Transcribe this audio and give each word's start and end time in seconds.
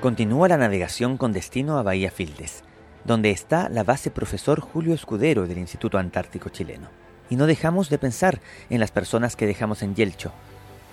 Continúa 0.00 0.48
la 0.48 0.56
navegación 0.56 1.18
con 1.18 1.34
destino 1.34 1.76
a 1.76 1.82
Bahía 1.82 2.10
Fildes, 2.10 2.64
donde 3.04 3.32
está 3.32 3.68
la 3.68 3.84
base 3.84 4.10
profesor 4.10 4.58
Julio 4.58 4.94
Escudero 4.94 5.46
del 5.46 5.58
Instituto 5.58 5.98
Antártico 5.98 6.48
Chileno. 6.48 6.88
Y 7.28 7.36
no 7.36 7.46
dejamos 7.46 7.90
de 7.90 7.98
pensar 7.98 8.40
en 8.70 8.80
las 8.80 8.92
personas 8.92 9.36
que 9.36 9.46
dejamos 9.46 9.82
en 9.82 9.94
Yelcho, 9.94 10.32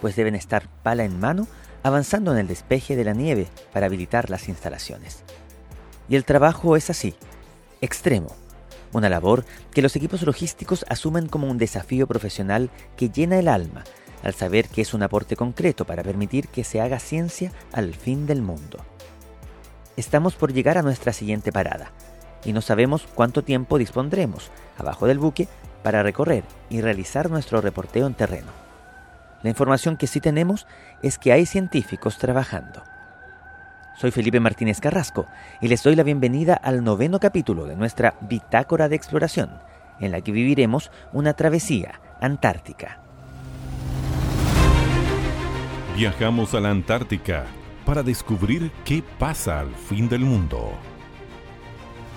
pues 0.02 0.18
deben 0.18 0.36
estar 0.36 0.68
pala 0.84 1.06
en 1.06 1.22
mano 1.22 1.48
avanzando 1.84 2.34
en 2.34 2.40
el 2.40 2.48
despeje 2.48 2.98
de 2.98 3.06
la 3.06 3.14
nieve 3.14 3.48
para 3.72 3.86
habilitar 3.86 4.30
las 4.30 4.50
instalaciones. 4.50 5.24
Y 6.10 6.18
el 6.18 6.26
trabajo 6.26 6.76
es 6.76 6.90
así, 6.90 7.16
extremo, 7.80 8.36
una 8.92 9.08
labor 9.08 9.46
que 9.72 9.82
los 9.82 9.96
equipos 9.96 10.22
logísticos 10.24 10.86
asumen 10.90 11.30
como 11.30 11.50
un 11.50 11.58
desafío 11.58 12.08
profesional 12.08 12.72
que 12.98 13.08
llena 13.08 13.40
el 13.40 13.48
alma 13.48 13.86
al 14.22 14.34
saber 14.34 14.68
que 14.68 14.82
es 14.82 14.94
un 14.94 15.04
aporte 15.04 15.38
concreto 15.38 15.86
para 15.86 16.04
permitir 16.04 16.50
que 16.50 16.66
se 16.66 16.82
haga 16.82 17.00
ciencia 17.00 17.54
al 17.72 17.94
fin 17.94 18.26
del 18.26 18.42
mundo. 18.42 18.84
Estamos 19.98 20.36
por 20.36 20.54
llegar 20.54 20.78
a 20.78 20.84
nuestra 20.84 21.12
siguiente 21.12 21.52
parada 21.52 21.92
y 22.46 22.54
no 22.54 22.62
sabemos 22.62 23.08
cuánto 23.16 23.44
tiempo 23.44 23.80
dispondremos 23.80 24.52
abajo 24.78 25.08
del 25.08 25.18
buque 25.18 25.48
para 25.82 26.04
recorrer 26.04 26.44
y 26.70 26.82
realizar 26.82 27.32
nuestro 27.32 27.62
reporteo 27.62 28.06
en 28.06 28.14
terreno. 28.14 28.52
La 29.42 29.50
información 29.50 29.98
que 29.98 30.06
sí 30.06 30.22
tenemos 30.22 30.68
es 31.02 31.18
que 31.18 31.34
hay 31.34 31.48
científicos 31.48 32.20
trabajando. 32.20 32.84
Soy 33.98 34.12
Felipe 34.12 34.40
Martínez 34.40 34.80
Carrasco 34.80 35.26
y 35.62 35.68
les 35.68 35.82
doy 35.82 35.96
la 35.96 36.04
bienvenida 36.04 36.54
al 36.54 36.84
noveno 36.84 37.20
capítulo 37.20 37.66
de 37.66 37.76
nuestra 37.76 38.14
Bitácora 38.22 38.90
de 38.90 38.96
Exploración, 38.96 39.50
en 40.00 40.12
la 40.12 40.22
que 40.22 40.32
viviremos 40.32 40.92
una 41.12 41.34
travesía 41.34 42.00
antártica. 42.22 43.00
Viajamos 45.96 46.54
a 46.54 46.60
la 46.60 46.70
Antártica 46.70 47.48
para 47.88 48.04
descubrir 48.04 48.70
qué 48.84 49.02
pasa 49.18 49.62
al 49.62 49.74
fin 49.74 50.10
del 50.10 50.20
mundo. 50.20 50.74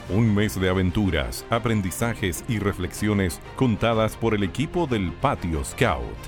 Un 0.09 0.35
mes 0.35 0.61
de 0.61 0.69
aventuras, 0.69 1.47
aprendizajes 1.49 2.43
y 2.49 2.59
reflexiones 2.59 3.39
contadas 3.55 4.17
por 4.17 4.35
el 4.35 4.43
equipo 4.43 4.89
del 4.89 5.13
Patio 5.13 5.65
Scout. 5.65 6.19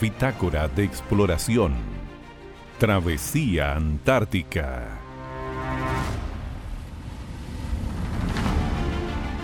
Bitácora 0.00 0.68
de 0.68 0.84
exploración. 0.84 1.74
Travesía 2.78 3.74
Antártica. 3.74 4.86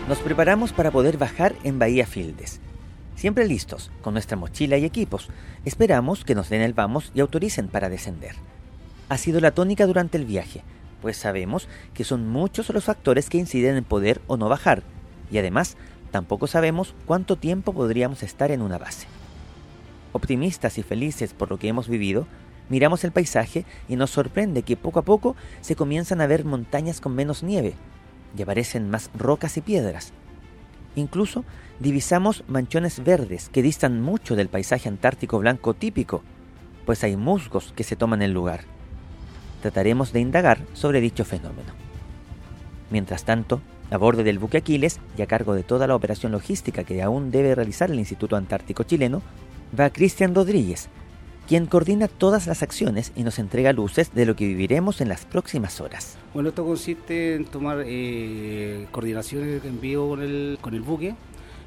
Nos 0.08 0.18
preparamos 0.18 0.72
para 0.72 0.92
poder 0.92 1.18
bajar 1.18 1.56
en 1.64 1.80
Bahía 1.80 2.06
Fildes. 2.06 2.60
Siempre 3.16 3.48
listos, 3.48 3.90
con 4.02 4.14
nuestra 4.14 4.36
mochila 4.36 4.76
y 4.76 4.84
equipos, 4.84 5.30
esperamos 5.64 6.24
que 6.24 6.36
nos 6.36 6.48
den 6.48 6.60
el 6.60 6.74
vamos 6.74 7.10
y 7.12 7.18
autoricen 7.18 7.66
para 7.66 7.88
descender 7.88 8.36
ha 9.08 9.18
sido 9.18 9.40
la 9.40 9.52
tónica 9.52 9.86
durante 9.86 10.16
el 10.16 10.24
viaje, 10.24 10.62
pues 11.02 11.16
sabemos 11.16 11.68
que 11.92 12.04
son 12.04 12.28
muchos 12.28 12.70
los 12.70 12.84
factores 12.84 13.28
que 13.28 13.38
inciden 13.38 13.76
en 13.76 13.84
poder 13.84 14.20
o 14.26 14.36
no 14.36 14.48
bajar, 14.48 14.82
y 15.30 15.38
además 15.38 15.76
tampoco 16.10 16.46
sabemos 16.46 16.94
cuánto 17.06 17.36
tiempo 17.36 17.72
podríamos 17.72 18.22
estar 18.22 18.50
en 18.50 18.62
una 18.62 18.78
base. 18.78 19.06
Optimistas 20.12 20.78
y 20.78 20.82
felices 20.82 21.34
por 21.34 21.50
lo 21.50 21.58
que 21.58 21.68
hemos 21.68 21.88
vivido, 21.88 22.26
miramos 22.68 23.04
el 23.04 23.12
paisaje 23.12 23.64
y 23.88 23.96
nos 23.96 24.10
sorprende 24.10 24.62
que 24.62 24.76
poco 24.76 25.00
a 25.00 25.02
poco 25.02 25.36
se 25.60 25.76
comienzan 25.76 26.20
a 26.20 26.26
ver 26.26 26.44
montañas 26.44 27.00
con 27.00 27.14
menos 27.14 27.42
nieve 27.42 27.74
y 28.36 28.42
aparecen 28.42 28.88
más 28.90 29.10
rocas 29.14 29.56
y 29.56 29.60
piedras. 29.60 30.12
Incluso 30.96 31.44
divisamos 31.80 32.44
manchones 32.46 33.02
verdes 33.02 33.48
que 33.48 33.62
distan 33.62 34.00
mucho 34.00 34.36
del 34.36 34.48
paisaje 34.48 34.88
antártico 34.88 35.38
blanco 35.38 35.74
típico, 35.74 36.22
pues 36.86 37.02
hay 37.02 37.16
musgos 37.16 37.72
que 37.74 37.84
se 37.84 37.96
toman 37.96 38.22
el 38.22 38.32
lugar 38.32 38.73
trataremos 39.64 40.12
de 40.12 40.20
indagar 40.20 40.58
sobre 40.74 41.00
dicho 41.00 41.24
fenómeno. 41.24 41.72
Mientras 42.90 43.24
tanto, 43.24 43.62
a 43.90 43.96
bordo 43.96 44.22
del 44.22 44.38
buque 44.38 44.58
Aquiles 44.58 45.00
y 45.16 45.22
a 45.22 45.26
cargo 45.26 45.54
de 45.54 45.62
toda 45.62 45.86
la 45.86 45.94
operación 45.96 46.32
logística 46.32 46.84
que 46.84 47.00
aún 47.00 47.30
debe 47.30 47.54
realizar 47.54 47.90
el 47.90 47.98
Instituto 47.98 48.36
Antártico 48.36 48.82
Chileno, 48.82 49.22
va 49.80 49.88
Cristian 49.88 50.34
Rodríguez, 50.34 50.90
quien 51.48 51.64
coordina 51.64 52.08
todas 52.08 52.46
las 52.46 52.62
acciones 52.62 53.12
y 53.16 53.22
nos 53.22 53.38
entrega 53.38 53.72
luces 53.72 54.12
de 54.12 54.26
lo 54.26 54.36
que 54.36 54.46
viviremos 54.46 55.00
en 55.00 55.08
las 55.08 55.24
próximas 55.24 55.80
horas. 55.80 56.18
Bueno, 56.34 56.50
esto 56.50 56.66
consiste 56.66 57.34
en 57.34 57.46
tomar 57.46 57.84
eh, 57.86 58.86
coordinaciones 58.90 59.64
en 59.64 59.80
vivo 59.80 60.10
con 60.10 60.20
el, 60.20 60.58
con 60.60 60.74
el 60.74 60.82
buque, 60.82 61.14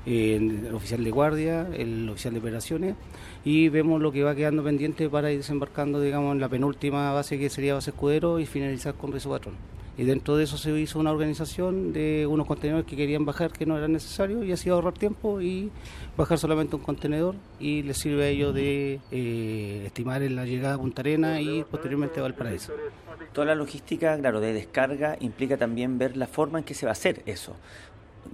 el 0.07 0.73
oficial 0.73 1.03
de 1.03 1.11
guardia, 1.11 1.67
el 1.75 2.09
oficial 2.09 2.33
de 2.33 2.39
operaciones, 2.39 2.95
y 3.43 3.67
vemos 3.67 4.01
lo 4.01 4.11
que 4.11 4.23
va 4.23 4.35
quedando 4.35 4.63
pendiente 4.63 5.09
para 5.09 5.31
ir 5.31 5.37
desembarcando, 5.37 5.99
digamos, 5.99 6.33
en 6.33 6.39
la 6.39 6.47
penúltima 6.47 7.11
base 7.11 7.37
que 7.37 7.49
sería 7.49 7.73
base 7.73 7.89
escudero 7.89 8.39
y 8.39 8.45
finalizar 8.45 8.93
con 8.93 9.11
Río 9.11 9.29
Patrón. 9.29 9.55
Y 9.97 10.03
dentro 10.03 10.37
de 10.37 10.43
eso 10.43 10.57
se 10.57 10.71
hizo 10.79 10.99
una 10.99 11.11
organización 11.11 11.91
de 11.91 12.27
unos 12.27 12.45
contenedores 12.45 12.85
que 12.85 12.95
querían 12.95 13.25
bajar 13.25 13.51
que 13.51 13.65
no 13.65 13.77
era 13.77 13.87
necesario 13.87 14.43
y 14.43 14.51
así 14.51 14.69
ahorrar 14.69 14.93
tiempo 14.93 15.41
y 15.41 15.71
bajar 16.15 16.37
solamente 16.37 16.75
un 16.75 16.83
contenedor 16.83 17.33
y 17.59 17.81
les 17.81 17.97
sirve 17.97 18.25
a 18.25 18.27
ellos 18.27 18.53
de 18.53 18.99
eh, 19.09 19.83
estimar 19.87 20.21
la 20.21 20.45
llegada 20.45 20.75
a 20.75 20.77
Punta 20.77 21.01
Arena 21.01 21.41
y 21.41 21.63
posteriormente 21.63 22.19
a 22.19 22.23
Valparaíso. 22.23 22.73
Toda 23.33 23.47
la 23.47 23.55
logística, 23.55 24.15
claro, 24.19 24.39
de 24.39 24.53
descarga 24.53 25.17
implica 25.19 25.57
también 25.57 25.97
ver 25.97 26.15
la 26.15 26.27
forma 26.27 26.59
en 26.59 26.65
que 26.65 26.75
se 26.75 26.85
va 26.85 26.91
a 26.91 26.93
hacer 26.93 27.23
eso 27.25 27.55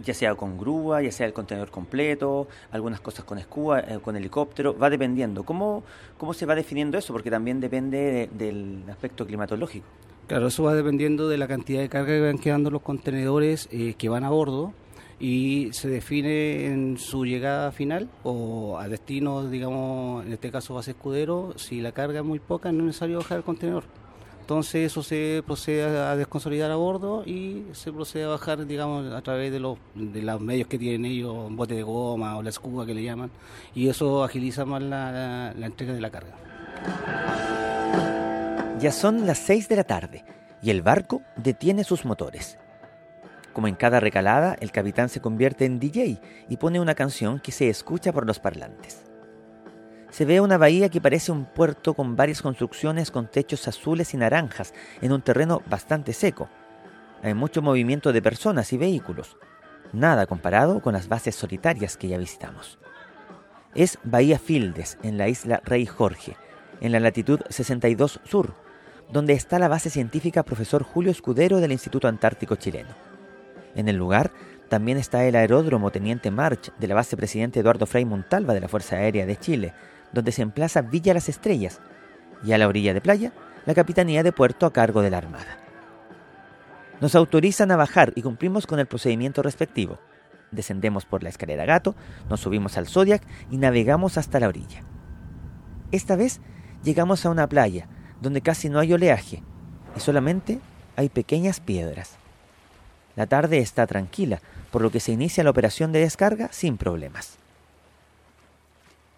ya 0.03 0.13
sea 0.13 0.35
con 0.35 0.57
grúa, 0.57 1.01
ya 1.01 1.11
sea 1.11 1.27
el 1.27 1.33
contenedor 1.33 1.69
completo, 1.69 2.47
algunas 2.71 3.01
cosas 3.01 3.25
con 3.25 3.37
escuba, 3.37 3.79
eh, 3.81 3.99
con 4.01 4.15
helicóptero, 4.15 4.77
va 4.77 4.89
dependiendo. 4.89 5.43
¿Cómo, 5.43 5.83
¿Cómo 6.17 6.33
se 6.33 6.45
va 6.45 6.55
definiendo 6.55 6.97
eso? 6.97 7.13
Porque 7.13 7.29
también 7.31 7.59
depende 7.59 8.29
del 8.31 8.83
aspecto 8.89 9.25
climatológico. 9.25 9.85
Claro, 10.27 10.47
eso 10.47 10.63
va 10.63 10.73
dependiendo 10.73 11.27
de 11.27 11.37
la 11.37 11.47
cantidad 11.47 11.81
de 11.81 11.89
carga 11.89 12.13
que 12.13 12.21
van 12.21 12.37
quedando 12.37 12.71
los 12.71 12.81
contenedores 12.81 13.67
eh, 13.71 13.95
que 13.97 14.07
van 14.07 14.23
a 14.23 14.29
bordo 14.29 14.73
y 15.19 15.69
se 15.73 15.89
define 15.89 16.65
en 16.65 16.97
su 16.97 17.25
llegada 17.25 17.71
final 17.71 18.09
o 18.23 18.77
a 18.77 18.87
destino, 18.87 19.49
digamos, 19.49 20.25
en 20.25 20.33
este 20.33 20.51
caso 20.51 20.73
base 20.73 20.91
escudero, 20.91 21.53
si 21.57 21.81
la 21.81 21.91
carga 21.91 22.19
es 22.19 22.25
muy 22.25 22.39
poca 22.39 22.71
no 22.71 22.79
es 22.79 22.85
necesario 22.87 23.17
bajar 23.17 23.37
el 23.37 23.43
contenedor. 23.43 23.83
Entonces 24.43 24.91
eso 24.91 25.01
se 25.03 25.41
procede 25.45 25.83
a 25.83 26.17
desconsolidar 26.17 26.69
a 26.69 26.75
bordo 26.75 27.23
y 27.25 27.63
se 27.71 27.93
procede 27.93 28.25
a 28.25 28.27
bajar, 28.27 28.65
digamos, 28.65 29.13
a 29.13 29.21
través 29.21 29.53
de 29.53 29.61
los, 29.61 29.77
de 29.95 30.21
los 30.21 30.41
medios 30.41 30.67
que 30.67 30.77
tienen 30.77 31.05
ellos, 31.05 31.33
un 31.33 31.55
bote 31.55 31.75
de 31.75 31.83
goma 31.83 32.35
o 32.35 32.43
la 32.43 32.49
escuba 32.49 32.85
que 32.85 32.93
le 32.93 33.03
llaman, 33.03 33.31
y 33.73 33.87
eso 33.87 34.21
agiliza 34.21 34.65
más 34.65 34.81
la, 34.81 35.53
la 35.57 35.65
entrega 35.65 35.93
de 35.93 36.01
la 36.01 36.09
carga. 36.09 36.35
Ya 38.81 38.91
son 38.91 39.25
las 39.25 39.37
6 39.37 39.69
de 39.69 39.75
la 39.77 39.85
tarde 39.85 40.25
y 40.61 40.71
el 40.71 40.81
barco 40.81 41.21
detiene 41.37 41.85
sus 41.85 42.03
motores. 42.03 42.57
Como 43.53 43.69
en 43.69 43.75
cada 43.75 44.01
recalada, 44.01 44.57
el 44.59 44.73
capitán 44.73 45.07
se 45.07 45.21
convierte 45.21 45.63
en 45.63 45.79
DJ 45.79 46.19
y 46.49 46.57
pone 46.57 46.81
una 46.81 46.95
canción 46.95 47.39
que 47.39 47.53
se 47.53 47.69
escucha 47.69 48.11
por 48.11 48.27
los 48.27 48.39
parlantes 48.39 49.12
se 50.13 50.25
ve 50.25 50.39
una 50.41 50.59
bahía 50.59 50.89
que 50.89 51.01
parece 51.01 51.31
un 51.31 51.45
puerto 51.45 51.95
con 51.95 52.15
varias 52.15 52.43
construcciones 52.43 53.09
con 53.09 53.31
techos 53.31 53.67
azules 53.67 54.13
y 54.13 54.17
naranjas 54.17 54.71
en 55.01 55.11
un 55.11 55.23
terreno 55.23 55.63
bastante 55.65 56.13
seco. 56.13 56.49
Hay 57.23 57.33
mucho 57.33 57.63
movimiento 57.63 58.13
de 58.13 58.21
personas 58.21 58.71
y 58.73 58.77
vehículos, 58.77 59.37
nada 59.91 60.27
comparado 60.27 60.83
con 60.83 60.93
las 60.93 61.07
bases 61.07 61.33
solitarias 61.33 61.97
que 61.97 62.09
ya 62.09 62.19
visitamos. 62.19 62.77
Es 63.73 63.97
Bahía 64.03 64.37
Fildes, 64.37 64.99
en 65.01 65.17
la 65.17 65.29
isla 65.29 65.63
Rey 65.65 65.87
Jorge, 65.87 66.37
en 66.79 66.91
la 66.91 66.99
latitud 66.99 67.39
62 67.49 68.21
sur, 68.23 68.53
donde 69.11 69.33
está 69.33 69.57
la 69.57 69.67
base 69.67 69.89
científica 69.89 70.43
profesor 70.43 70.83
Julio 70.83 71.09
Escudero 71.09 71.59
del 71.59 71.71
Instituto 71.71 72.07
Antártico 72.07 72.55
Chileno. 72.55 72.93
En 73.73 73.89
el 73.89 73.95
lugar 73.95 74.29
también 74.69 74.99
está 74.99 75.25
el 75.25 75.35
aeródromo 75.35 75.89
Teniente 75.89 76.29
March 76.29 76.71
de 76.77 76.87
la 76.87 76.93
base 76.93 77.17
Presidente 77.17 77.61
Eduardo 77.61 77.87
Frei 77.87 78.05
Montalva 78.05 78.53
de 78.53 78.61
la 78.61 78.67
Fuerza 78.67 78.97
Aérea 78.97 79.25
de 79.25 79.37
Chile, 79.37 79.73
donde 80.13 80.31
se 80.31 80.41
emplaza 80.41 80.81
Villa 80.81 81.13
Las 81.13 81.27
Estrellas, 81.27 81.81
y 82.43 82.53
a 82.53 82.57
la 82.57 82.67
orilla 82.67 82.93
de 82.93 83.01
playa, 83.01 83.33
la 83.65 83.73
Capitanía 83.73 84.23
de 84.23 84.31
Puerto 84.31 84.65
a 84.65 84.73
cargo 84.73 85.01
de 85.01 85.09
la 85.09 85.17
Armada. 85.17 85.57
Nos 87.01 87.15
autorizan 87.15 87.71
a 87.71 87.75
bajar 87.75 88.13
y 88.15 88.21
cumplimos 88.21 88.67
con 88.67 88.79
el 88.79 88.85
procedimiento 88.85 89.41
respectivo. 89.41 89.99
Descendemos 90.51 91.05
por 91.05 91.23
la 91.23 91.29
escalera 91.29 91.65
Gato, 91.65 91.95
nos 92.29 92.41
subimos 92.41 92.77
al 92.77 92.87
Zodiac 92.87 93.23
y 93.49 93.57
navegamos 93.57 94.17
hasta 94.17 94.39
la 94.39 94.47
orilla. 94.47 94.83
Esta 95.91 96.15
vez 96.15 96.39
llegamos 96.83 97.25
a 97.25 97.29
una 97.29 97.47
playa 97.47 97.87
donde 98.21 98.41
casi 98.41 98.69
no 98.69 98.79
hay 98.79 98.93
oleaje 98.93 99.43
y 99.95 99.99
solamente 99.99 100.59
hay 100.95 101.09
pequeñas 101.09 101.59
piedras. 101.59 102.17
La 103.15 103.27
tarde 103.27 103.59
está 103.59 103.85
tranquila, 103.85 104.41
por 104.71 104.81
lo 104.81 104.91
que 104.91 104.99
se 104.99 105.11
inicia 105.11 105.43
la 105.43 105.49
operación 105.49 105.91
de 105.91 105.99
descarga 105.99 106.49
sin 106.51 106.77
problemas. 106.77 107.37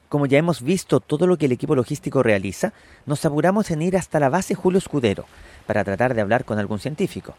Como 0.09 0.25
ya 0.27 0.37
hemos 0.37 0.61
visto 0.61 0.99
todo 0.99 1.27
lo 1.27 1.37
que 1.37 1.47
el 1.47 1.51
equipo 1.51 1.75
logístico 1.75 2.21
realiza, 2.21 2.73
nos 3.05 3.25
apuramos 3.25 3.71
en 3.71 3.81
ir 3.81 3.97
hasta 3.97 4.19
la 4.19 4.29
base 4.29 4.55
Julio 4.55 4.77
Escudero 4.77 5.25
para 5.65 5.83
tratar 5.83 6.13
de 6.13 6.21
hablar 6.21 6.45
con 6.45 6.59
algún 6.59 6.79
científico. 6.79 7.35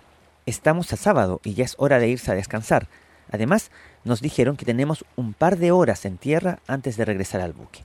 Estamos 0.46 0.92
a 0.92 0.96
sábado 0.96 1.40
y 1.44 1.54
ya 1.54 1.64
es 1.64 1.74
hora 1.78 1.98
de 1.98 2.08
irse 2.08 2.30
a 2.30 2.34
descansar. 2.34 2.88
Además, 3.30 3.70
nos 4.04 4.20
dijeron 4.20 4.56
que 4.56 4.64
tenemos 4.64 5.04
un 5.16 5.32
par 5.32 5.58
de 5.58 5.72
horas 5.72 6.04
en 6.04 6.18
tierra 6.18 6.60
antes 6.66 6.96
de 6.96 7.04
regresar 7.04 7.40
al 7.40 7.52
buque. 7.52 7.84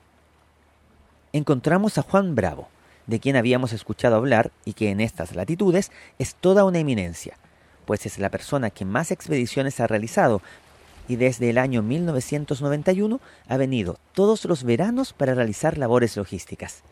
Encontramos 1.33 1.97
a 1.97 2.03
Juan 2.03 2.35
Bravo, 2.35 2.67
de 3.07 3.19
quien 3.19 3.35
habíamos 3.35 3.73
escuchado 3.73 4.15
hablar 4.15 4.51
y 4.65 4.73
que 4.73 4.89
en 4.89 4.99
estas 5.01 5.35
latitudes 5.35 5.91
es 6.19 6.35
toda 6.35 6.65
una 6.65 6.79
eminencia, 6.79 7.37
pues 7.85 8.05
es 8.05 8.19
la 8.19 8.29
persona 8.29 8.69
que 8.69 8.85
más 8.85 9.11
expediciones 9.11 9.79
ha 9.79 9.87
realizado 9.87 10.41
y 11.07 11.15
desde 11.15 11.50
el 11.50 11.57
año 11.57 11.81
1991 11.81 13.19
ha 13.48 13.57
venido 13.57 13.98
todos 14.13 14.45
los 14.45 14.63
veranos 14.63 15.13
para 15.13 15.36
realizar 15.36 15.77
labores 15.77 16.18
logísticas. 16.18 16.83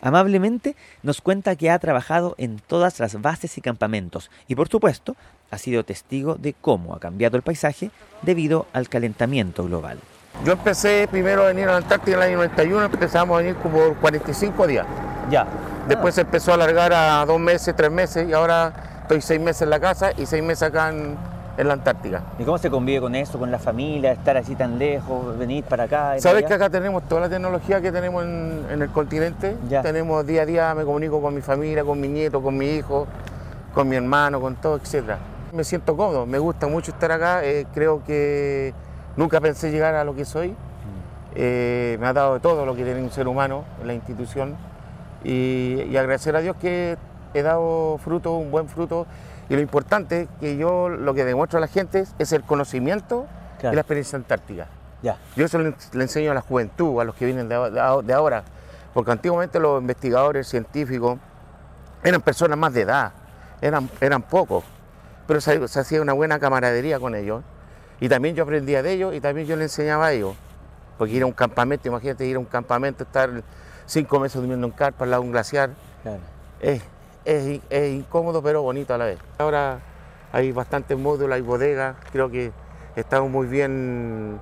Amablemente 0.00 0.76
nos 1.02 1.20
cuenta 1.20 1.56
que 1.56 1.70
ha 1.70 1.78
trabajado 1.78 2.34
en 2.38 2.58
todas 2.58 3.00
las 3.00 3.20
bases 3.20 3.56
y 3.56 3.60
campamentos 3.60 4.30
y 4.46 4.54
por 4.54 4.68
supuesto 4.68 5.16
ha 5.50 5.58
sido 5.58 5.84
testigo 5.84 6.34
de 6.34 6.54
cómo 6.54 6.94
ha 6.94 7.00
cambiado 7.00 7.36
el 7.36 7.42
paisaje 7.42 7.90
debido 8.22 8.66
al 8.72 8.88
calentamiento 8.88 9.64
global. 9.64 9.98
Yo 10.44 10.52
empecé 10.52 11.08
primero 11.10 11.44
a 11.44 11.46
venir 11.46 11.68
a 11.68 11.72
la 11.72 11.76
Antártida 11.78 12.16
en 12.16 12.22
el 12.22 12.28
año 12.28 12.36
91, 12.36 12.84
empezamos 12.84 13.34
a 13.34 13.42
venir 13.42 13.56
como 13.56 13.94
45 13.94 14.66
días. 14.66 14.86
Ya. 15.30 15.46
Después 15.88 16.14
se 16.14 16.22
empezó 16.22 16.50
a 16.50 16.54
alargar 16.54 16.92
a 16.92 17.24
dos 17.24 17.40
meses, 17.40 17.74
tres 17.74 17.90
meses 17.90 18.28
y 18.28 18.32
ahora 18.32 19.00
estoy 19.02 19.20
seis 19.22 19.40
meses 19.40 19.62
en 19.62 19.70
la 19.70 19.80
casa 19.80 20.10
y 20.16 20.26
seis 20.26 20.42
meses 20.42 20.64
acá 20.64 20.90
en, 20.90 21.16
en 21.56 21.68
la 21.68 21.74
Antártica. 21.74 22.22
¿Y 22.38 22.44
cómo 22.44 22.58
se 22.58 22.70
convive 22.70 23.00
con 23.00 23.14
eso, 23.14 23.38
con 23.38 23.50
la 23.50 23.58
familia, 23.58 24.12
estar 24.12 24.36
así 24.36 24.54
tan 24.54 24.78
lejos, 24.78 25.36
venir 25.38 25.64
para 25.64 25.84
acá? 25.84 26.14
Sabes 26.18 26.44
que 26.44 26.54
acá 26.54 26.68
tenemos 26.68 27.02
toda 27.08 27.22
la 27.22 27.28
tecnología 27.28 27.80
que 27.80 27.90
tenemos 27.90 28.24
en, 28.24 28.66
en 28.70 28.82
el 28.82 28.90
continente. 28.90 29.56
Ya. 29.68 29.82
Tenemos 29.82 30.26
día 30.26 30.42
a 30.42 30.46
día, 30.46 30.74
me 30.74 30.84
comunico 30.84 31.20
con 31.20 31.34
mi 31.34 31.40
familia, 31.40 31.84
con 31.84 32.00
mi 32.00 32.08
nieto, 32.08 32.42
con 32.42 32.56
mi 32.56 32.66
hijo, 32.66 33.06
con 33.72 33.88
mi 33.88 33.96
hermano, 33.96 34.40
con 34.40 34.56
todo, 34.56 34.76
etc. 34.76 35.16
Me 35.52 35.64
siento 35.64 35.96
cómodo, 35.96 36.26
me 36.26 36.38
gusta 36.38 36.66
mucho 36.66 36.90
estar 36.92 37.10
acá. 37.12 37.44
eh, 37.44 37.66
creo 37.72 38.02
que 38.04 38.74
nunca 39.16 39.40
pensé 39.40 39.70
llegar 39.70 39.94
a 39.94 40.04
lo 40.04 40.14
que 40.14 40.24
soy. 40.24 40.54
Eh, 41.34 41.98
me 42.00 42.06
ha 42.06 42.12
dado 42.12 42.34
de 42.34 42.40
todo 42.40 42.64
lo 42.64 42.74
que 42.74 42.82
tiene 42.82 43.02
un 43.02 43.10
ser 43.10 43.28
humano 43.28 43.64
en 43.82 43.86
la 43.88 43.92
institución 43.94 44.56
y, 45.22 45.82
y 45.90 45.96
agradecer 45.98 46.34
a 46.34 46.40
Dios 46.40 46.56
que 46.58 46.96
he 47.34 47.42
dado 47.42 47.98
fruto, 48.02 48.36
un 48.36 48.50
buen 48.50 48.68
fruto. 48.68 49.06
Y 49.48 49.54
lo 49.54 49.60
importante 49.60 50.28
que 50.40 50.56
yo 50.56 50.88
lo 50.88 51.14
que 51.14 51.24
demuestro 51.24 51.58
a 51.58 51.60
la 51.60 51.68
gente 51.68 52.04
es, 52.18 52.32
el 52.32 52.42
conocimiento 52.42 53.26
Claro. 53.58 53.72
y 53.72 53.76
la 53.76 53.80
experiencia 53.80 54.16
antártica. 54.16 54.66
Ya. 55.02 55.16
Yo 55.34 55.46
eso 55.46 55.58
le, 55.58 55.74
le 55.92 56.02
enseño 56.02 56.30
a 56.30 56.34
la 56.34 56.40
juventud, 56.42 57.00
a 57.00 57.04
los 57.04 57.14
que 57.14 57.24
vienen 57.24 57.48
de, 57.48 57.54
ahora, 58.14 58.42
porque 58.92 59.10
antiguamente 59.12 59.58
los 59.60 59.80
investigadores, 59.80 60.46
científicos, 60.48 61.18
eran 62.02 62.20
personas 62.20 62.58
más 62.58 62.72
de 62.74 62.82
edad, 62.82 63.12
eran, 63.60 63.88
eran 64.00 64.22
pocos, 64.22 64.64
pero 65.26 65.40
se, 65.40 65.68
se 65.68 65.80
hacía 65.80 66.02
una 66.02 66.12
buena 66.12 66.38
camaradería 66.38 66.98
con 66.98 67.14
ellos. 67.14 67.42
Y 67.98 68.08
también 68.10 68.34
yo 68.34 68.42
aprendía 68.42 68.82
de 68.82 68.92
ellos 68.92 69.14
y 69.14 69.20
también 69.20 69.46
yo 69.46 69.56
le 69.56 69.62
enseñaba 69.64 70.06
a 70.08 70.12
ellos. 70.12 70.34
Porque 70.98 71.14
ir 71.14 71.22
a 71.22 71.26
un 71.26 71.32
campamento, 71.32 71.88
imagínate 71.88 72.26
ir 72.26 72.36
a 72.36 72.38
un 72.38 72.44
campamento, 72.44 73.04
estar 73.04 73.30
cinco 73.86 74.20
meses 74.20 74.36
durmiendo 74.36 74.66
en 74.66 74.72
carpa 74.72 75.04
al 75.04 75.10
lado 75.12 75.22
de 75.22 75.26
un 75.28 75.32
glaciar, 75.32 75.70
Claro. 76.02 76.18
Es- 77.26 77.60
es 77.68 77.92
incómodo 77.92 78.42
pero 78.42 78.62
bonito 78.62 78.94
a 78.94 78.98
la 78.98 79.04
vez. 79.06 79.18
Ahora 79.38 79.80
hay 80.32 80.52
bastantes 80.52 80.96
módulos, 80.98 81.34
hay 81.34 81.42
bodegas, 81.42 81.96
creo 82.12 82.30
que 82.30 82.52
estamos 82.94 83.30
muy 83.30 83.46
bien, 83.46 84.40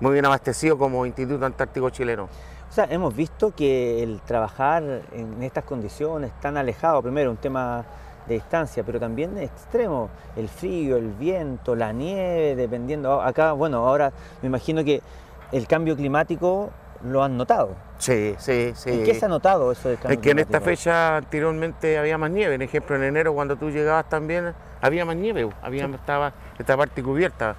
muy 0.00 0.12
bien 0.12 0.24
abastecidos 0.26 0.78
como 0.78 1.06
Instituto 1.06 1.44
Antártico 1.44 1.90
Chileno. 1.90 2.24
O 2.68 2.72
sea, 2.72 2.86
hemos 2.88 3.16
visto 3.16 3.52
que 3.54 4.02
el 4.02 4.20
trabajar 4.20 4.82
en 5.12 5.42
estas 5.42 5.64
condiciones 5.64 6.30
tan 6.40 6.56
alejado, 6.56 7.02
primero 7.02 7.30
un 7.30 7.36
tema 7.36 7.84
de 8.28 8.34
distancia, 8.34 8.84
pero 8.84 9.00
también 9.00 9.36
extremo, 9.38 10.08
el 10.36 10.48
frío, 10.48 10.96
el 10.96 11.10
viento, 11.10 11.74
la 11.74 11.92
nieve, 11.92 12.54
dependiendo. 12.54 13.20
Acá, 13.20 13.52
bueno, 13.52 13.88
ahora 13.88 14.12
me 14.40 14.46
imagino 14.46 14.84
que 14.84 15.02
el 15.50 15.66
cambio 15.66 15.96
climático 15.96 16.70
lo 17.02 17.22
han 17.22 17.36
notado. 17.36 17.74
Sí, 17.98 18.34
sí, 18.38 18.72
sí. 18.74 18.90
¿En 18.90 19.04
qué 19.04 19.14
se 19.14 19.24
ha 19.26 19.28
notado 19.28 19.72
eso 19.72 19.88
del 19.88 19.98
cambio 19.98 20.16
Es 20.18 20.22
que 20.22 20.30
en 20.30 20.38
esta 20.38 20.60
fecha 20.60 21.16
anteriormente 21.18 21.98
había 21.98 22.18
más 22.18 22.30
nieve, 22.30 22.54
en 22.54 22.62
ejemplo 22.62 22.96
en 22.96 23.04
enero 23.04 23.32
cuando 23.34 23.56
tú 23.56 23.70
llegabas 23.70 24.08
también 24.08 24.54
había 24.80 25.04
más 25.04 25.16
nieve, 25.16 25.48
había, 25.62 25.86
estaba 25.86 26.32
esta 26.58 26.76
parte 26.76 27.02
cubierta. 27.02 27.56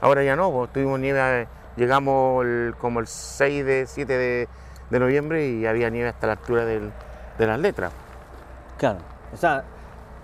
Ahora 0.00 0.22
ya 0.22 0.36
no, 0.36 0.50
pues, 0.52 0.72
tuvimos 0.72 0.98
nieve, 1.00 1.42
eh, 1.42 1.46
llegamos 1.76 2.44
el- 2.44 2.74
como 2.78 3.00
el 3.00 3.06
6 3.06 3.64
de 3.64 3.86
7 3.86 4.16
de, 4.16 4.48
de 4.90 4.98
noviembre 5.00 5.46
y 5.48 5.66
había 5.66 5.90
nieve 5.90 6.08
hasta 6.08 6.26
la 6.26 6.34
altura 6.34 6.64
del- 6.64 6.92
de 7.38 7.46
las 7.46 7.58
letras. 7.58 7.92
Claro. 8.78 8.98
O 9.32 9.36
sea, 9.36 9.64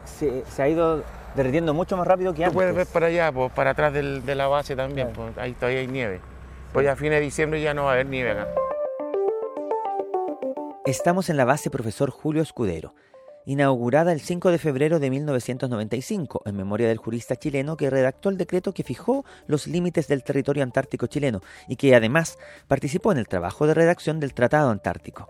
se, 0.04 0.44
se 0.46 0.62
ha 0.62 0.68
ido 0.68 1.02
derritiendo 1.34 1.74
mucho 1.74 1.96
más 1.96 2.06
rápido 2.06 2.32
que 2.32 2.38
Tú 2.38 2.42
antes. 2.44 2.54
puedes 2.54 2.74
ver 2.74 2.86
para 2.86 3.06
allá, 3.06 3.32
pues, 3.32 3.52
para 3.52 3.70
atrás 3.70 3.92
del- 3.92 4.24
de 4.24 4.34
la 4.34 4.46
base 4.46 4.76
también, 4.76 5.08
Claro. 5.12 5.32
pues, 5.34 5.38
ahí 5.44 5.52
todavía 5.54 5.80
hay 5.80 5.88
nieve. 5.88 6.20
Pues 6.74 6.88
a 6.88 6.96
fines 6.96 7.20
de 7.20 7.20
diciembre 7.20 7.62
ya 7.62 7.72
no 7.72 7.84
va 7.84 7.90
a 7.90 7.92
haber 7.94 8.06
nieve 8.06 8.32
acá. 8.32 8.52
Estamos 10.84 11.30
en 11.30 11.36
la 11.36 11.44
base 11.44 11.70
Profesor 11.70 12.10
Julio 12.10 12.42
Escudero, 12.42 12.96
inaugurada 13.46 14.10
el 14.12 14.20
5 14.20 14.50
de 14.50 14.58
febrero 14.58 14.98
de 14.98 15.08
1995, 15.08 16.42
en 16.44 16.56
memoria 16.56 16.88
del 16.88 16.98
jurista 16.98 17.36
chileno 17.36 17.76
que 17.76 17.90
redactó 17.90 18.28
el 18.28 18.38
decreto 18.38 18.74
que 18.74 18.82
fijó 18.82 19.24
los 19.46 19.68
límites 19.68 20.08
del 20.08 20.24
territorio 20.24 20.64
antártico 20.64 21.06
chileno 21.06 21.42
y 21.68 21.76
que 21.76 21.94
además 21.94 22.38
participó 22.66 23.12
en 23.12 23.18
el 23.18 23.28
trabajo 23.28 23.68
de 23.68 23.74
redacción 23.74 24.18
del 24.18 24.34
Tratado 24.34 24.70
Antártico. 24.70 25.28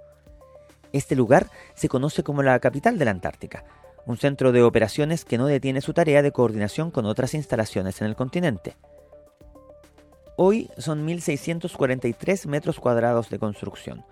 Este 0.95 1.15
lugar 1.15 1.51
se 1.75 1.91
conoce 1.91 2.23
como 2.23 2.43
la 2.43 2.59
capital 2.59 2.99
de 2.99 3.05
la 3.05 3.11
Antártica, 3.11 3.65
un 4.07 4.17
centro 4.17 4.51
de 4.51 4.63
operaciones 4.63 5.27
que 5.27 5.37
no 5.37 5.47
detiene 5.47 5.83
su 5.83 5.93
tarea 5.93 6.23
de 6.23 6.33
coordinación 6.33 6.91
con 6.91 7.05
otras 7.05 7.35
instalaciones 7.35 8.01
en 8.01 8.07
el 8.07 8.17
continente. 8.17 8.77
Hoy 10.37 10.69
son 10.79 11.07
1.643 11.07 12.47
metros 12.49 12.81
cuadrados 12.81 13.31
de 13.31 13.39
construcción, 13.39 14.05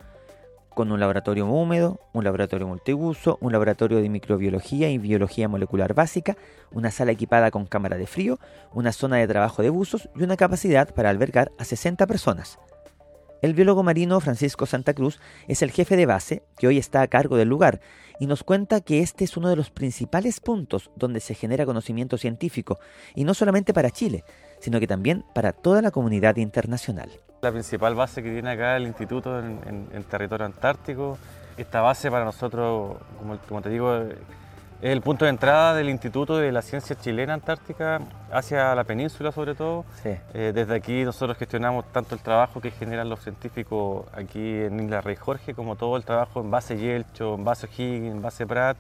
con 0.69 0.93
un 0.93 1.01
laboratorio 1.01 1.47
húmedo, 1.47 1.99
un 2.13 2.23
laboratorio 2.23 2.69
multiuso, 2.69 3.39
un 3.41 3.51
laboratorio 3.51 4.01
de 4.01 4.09
microbiología 4.09 4.89
y 4.89 4.99
biología 4.99 5.49
molecular 5.49 5.95
básica, 5.95 6.37
una 6.71 6.93
sala 6.93 7.11
equipada 7.11 7.51
con 7.51 7.67
cámara 7.67 7.97
de 7.97 8.07
frío, 8.07 8.39
una 8.73 8.93
zona 8.93 9.17
de 9.17 9.27
trabajo 9.27 9.63
de 9.63 9.71
buzos 9.71 10.09
y 10.15 10.23
una 10.23 10.37
capacidad 10.37 10.95
para 10.95 11.11
albergar 11.11 11.51
a 11.59 11.65
60 11.65 12.07
personas. 12.07 12.61
El 13.43 13.55
biólogo 13.55 13.83
marino 13.83 14.21
Francisco 14.21 14.67
Santa 14.67 14.95
Cruz 14.95 15.19
es 15.49 15.63
el 15.63 15.73
jefe 15.73 15.97
de 15.97 16.07
base 16.07 16.45
que 16.57 16.69
hoy 16.69 16.79
está 16.79 17.03
a 17.03 17.09
cargo 17.09 17.37
del 17.37 17.49
lugar 17.49 17.81
y 18.21 18.27
nos 18.27 18.45
cuenta 18.45 18.81
que 18.81 19.01
este 19.01 19.25
es 19.25 19.37
uno 19.37 19.49
de 19.49 19.57
los 19.57 19.71
principales 19.71 20.39
puntos 20.39 20.93
donde 20.95 21.19
se 21.19 21.35
genera 21.35 21.67
conocimiento 21.67 22.17
científico, 22.19 22.79
y 23.17 23.25
no 23.25 23.35
solamente 23.35 23.75
para 23.75 23.91
Chile, 23.91 24.23
sino 24.63 24.79
que 24.81 24.87
también 24.87 25.25
para 25.35 25.53
toda 25.53 25.83
la 25.83 25.91
comunidad 25.91 26.37
internacional. 26.37 27.11
La 27.43 27.51
principal 27.51 27.95
base 27.97 28.23
que 28.23 28.31
tiene 28.31 28.51
acá 28.53 28.77
el 28.77 28.87
instituto 28.87 29.39
en, 29.41 29.59
en- 29.67 29.89
en 29.93 30.05
territorio 30.05 30.47
antártico. 30.47 31.19
Esta 31.57 31.81
base 31.81 32.11
para 32.11 32.25
nosotros, 32.25 32.97
como, 33.19 33.37
como 33.49 33.61
te 33.61 33.69
digo, 33.71 33.93
es 33.97 34.15
el 34.81 35.01
punto 35.01 35.25
de 35.25 35.31
entrada 35.31 35.75
del 35.75 35.89
instituto 35.89 36.39
de 36.39 36.51
la 36.53 36.63
ciencia 36.63 36.97
chilena 36.97 37.35
antártica 37.35 38.01
hacia 38.33 38.73
la 38.75 38.85
península 38.85 39.33
sobre 39.33 39.55
todo. 39.57 39.85
Sí. 40.03 40.11
Eh, 40.35 40.53
desde 40.55 40.75
aquí 40.77 41.05
nosotros 41.05 41.37
gestionamos 41.37 41.85
tanto 41.93 42.15
el 42.15 42.21
trabajo 42.21 42.61
que 42.61 42.71
generan 42.71 43.09
los 43.09 43.21
científicos 43.21 44.07
aquí 44.13 44.39
en 44.63 44.79
Isla 44.81 45.01
Rey 45.01 45.17
Jorge 45.17 45.55
como 45.55 45.75
todo 45.77 45.97
el 45.97 46.05
trabajo 46.05 46.41
en 46.41 46.51
base 46.53 46.77
Yelcho, 46.79 47.35
en 47.35 47.45
base 47.45 47.67
O'Higgins, 47.67 48.15
en 48.15 48.23
base 48.23 48.47
Pratt. 48.47 48.77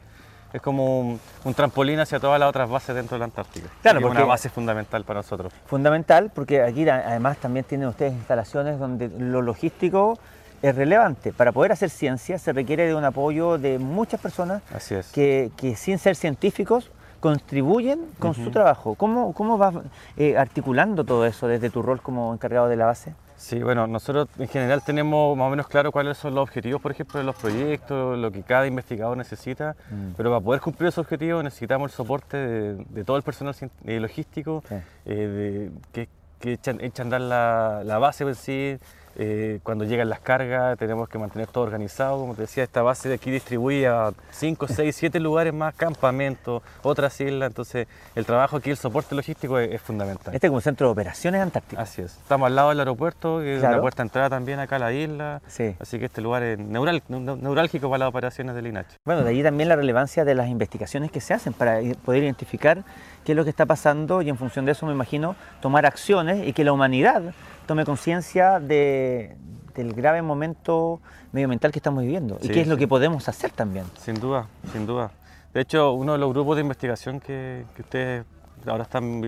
Es 0.52 0.61
como 0.61 1.00
un, 1.00 1.21
un 1.44 1.54
trampolín 1.54 1.99
hacia 2.00 2.21
todas 2.21 2.38
las 2.38 2.49
otras 2.49 2.68
bases 2.68 2.94
dentro 2.94 3.14
de 3.14 3.21
la 3.21 3.25
Antártica. 3.26 3.68
Claro, 3.82 3.99
es 3.99 4.02
porque- 4.04 4.18
una 4.18 4.26
base 4.26 4.49
fundamental 4.50 5.04
para 5.04 5.21
nosotros. 5.21 5.52
Fundamental 5.66 6.30
porque 6.35 6.62
aquí 6.62 6.88
además 6.88 7.38
también 7.38 7.64
tienen 7.64 7.88
ustedes 7.88 8.12
instalaciones 8.12 8.78
donde 8.78 9.09
lo 9.09 9.40
logístico 9.42 10.18
es 10.61 10.75
relevante. 10.76 11.32
Para 11.32 11.52
poder 11.52 11.73
hacer 11.73 11.90
ciencia 11.90 12.38
se 12.38 12.52
requiere 12.52 12.87
de 12.87 12.94
un 12.94 13.04
apoyo 13.04 13.59
de 13.59 13.78
muchas 13.78 14.21
personas 14.21 14.62
Así 14.75 14.94
es. 14.94 15.11
que, 15.11 15.50
que 15.56 15.75
sin 15.75 15.99
ser 15.99 16.16
científicos 16.16 16.90
contribuyen 17.21 18.00
con 18.18 18.35
su 18.35 18.50
trabajo. 18.50 18.94
¿Cómo, 18.97 19.32
cómo 19.32 19.56
vas 19.56 19.75
eh, 20.16 20.37
articulando 20.37 21.04
todo 21.04 21.25
eso 21.25 21.47
desde 21.47 21.71
tu 21.71 21.80
rol 21.80 22.02
como 22.02 22.32
encargado 22.35 22.68
de 22.68 22.76
la 22.76 22.87
base? 22.87 23.14
Sí, 23.42 23.61
bueno, 23.61 23.88
nosotros 23.88 24.28
en 24.38 24.46
general 24.46 24.82
tenemos 24.84 25.37
más 25.37 25.49
o 25.49 25.50
menos 25.50 25.66
claro 25.66 25.90
cuáles 25.90 26.16
son 26.16 26.32
los 26.32 26.42
objetivos, 26.44 26.80
por 26.80 26.92
ejemplo, 26.92 27.18
de 27.18 27.25
los 27.26 27.34
proyectos, 27.34 28.16
lo 28.16 28.30
que 28.30 28.42
cada 28.44 28.68
investigador 28.68 29.16
necesita, 29.16 29.75
Mm. 29.90 30.12
pero 30.16 30.30
para 30.30 30.40
poder 30.40 30.61
cumplir 30.61 30.88
esos 30.90 31.02
objetivos 31.04 31.42
necesitamos 31.42 31.90
el 31.90 31.96
soporte 31.96 32.37
de, 32.37 32.75
de 32.88 33.04
todo 33.04 33.16
el 33.16 33.25
personal 33.25 33.52
eh, 33.84 33.99
logístico, 33.99 34.62
Sí. 34.68 34.76
eh, 35.06 35.14
de- 35.16 35.70
que, 35.92 36.08
que 36.38 36.52
echan, 36.52 36.80
echan 36.80 37.11
dar 37.11 37.20
la, 37.20 37.82
la 37.84 37.99
base 37.99 38.22
en 38.25 38.37
sí. 38.37 38.78
Eh, 39.16 39.61
cuando 39.62 39.85
llegan 39.85 40.09
las 40.09 40.21
cargas 40.21 40.78
tenemos 40.78 41.09
que 41.09 41.19
mantener 41.19 41.47
todo 41.49 41.64
organizado, 41.64 42.19
como 42.19 42.35
te 42.35 42.42
decía, 42.42 42.62
esta 42.64 42.83
base 42.83 43.09
de 43.09 43.16
aquí 43.16 43.31
distribuye 43.31 43.87
a 43.87 44.12
5, 44.31 44.66
6, 44.69 44.95
7 44.97 45.21
lugares 45.21 45.52
más, 45.52 45.75
campamentos, 45.75 46.62
otras 46.83 47.21
islas, 47.21 47.49
entonces 47.50 47.87
el 48.14 48.25
trabajo 48.26 48.57
aquí, 48.57 48.71
el 48.71 48.76
soporte 48.76 49.14
logístico 49.14 49.59
es, 49.59 49.73
es 49.73 49.81
fundamental. 49.81 50.35
Este 50.35 50.47
es 50.47 50.50
como 50.50 50.57
un 50.57 50.62
centro 50.62 50.87
de 50.88 50.92
operaciones 50.92 51.40
antárticas. 51.40 51.88
Así 51.90 52.02
es. 52.02 52.12
Estamos 52.16 52.47
al 52.47 52.57
lado 52.57 52.71
del 52.71 52.78
aeropuerto, 52.81 53.38
que 53.40 53.57
es 53.57 53.62
una 53.62 53.81
puerta 53.81 54.02
de 54.02 54.07
entrada 54.09 54.31
también 54.31 54.59
acá 54.61 54.76
a 54.76 54.78
la 54.81 54.92
isla. 54.92 55.40
Sí. 55.47 55.75
Así 55.81 55.99
que 55.99 56.07
este 56.07 56.21
lugar 56.21 56.42
es 56.42 56.59
neural- 56.59 57.02
neurálgico 57.09 57.88
para 57.88 57.99
las 58.00 58.09
operaciones 58.09 58.54
del 58.54 58.66
INACH. 58.66 58.87
Bueno, 59.04 59.23
de 59.25 59.31
ahí 59.31 59.42
también 59.42 59.69
la 59.69 59.76
relevancia 59.76 60.25
de 60.25 60.35
las 60.35 60.49
investigaciones 60.49 61.11
que 61.11 61.21
se 61.21 61.35
hacen 61.35 61.52
para 61.52 61.81
poder 62.04 62.23
identificar 62.23 62.83
qué 63.25 63.33
es 63.33 63.37
lo 63.37 63.45
que 63.45 63.50
está 63.50 63.66
pasando 63.66 64.23
y 64.23 64.28
en 64.28 64.37
función 64.37 64.64
de 64.64 64.73
eso 64.73 64.87
me 64.87 64.92
imagino 64.92 65.37
tomar 65.61 65.87
acciones 65.87 66.47
y 66.47 66.52
que 66.52 66.64
la 66.64 66.73
humanidad 66.73 67.23
tome 67.66 67.85
conciencia 67.85 68.61
de, 68.61 69.37
del 69.75 69.92
grave 69.95 70.23
momento 70.23 71.00
medioambiental 71.33 71.73
que 71.73 71.78
estamos 71.78 72.02
viviendo 72.02 72.38
y 72.42 72.49
Sí, 72.49 72.52
qué 72.52 72.61
es 72.62 72.69
lo 72.69 72.75
sí. 72.75 72.81
que 72.81 72.88
podemos 72.88 73.28
hacer 73.28 73.50
también. 73.52 73.85
Sin 73.99 74.14
duda, 74.21 74.47
sin 74.73 74.87
duda. 74.87 75.11
De 75.54 75.61
hecho, 75.61 75.92
uno 75.92 76.12
de 76.12 76.19
los 76.19 76.31
grupos 76.33 76.57
de 76.57 76.62
investigación 76.62 77.21
que, 77.21 77.64
que 77.76 77.83
ustedes 77.83 78.25
ahora 78.66 78.85
están, 78.85 79.21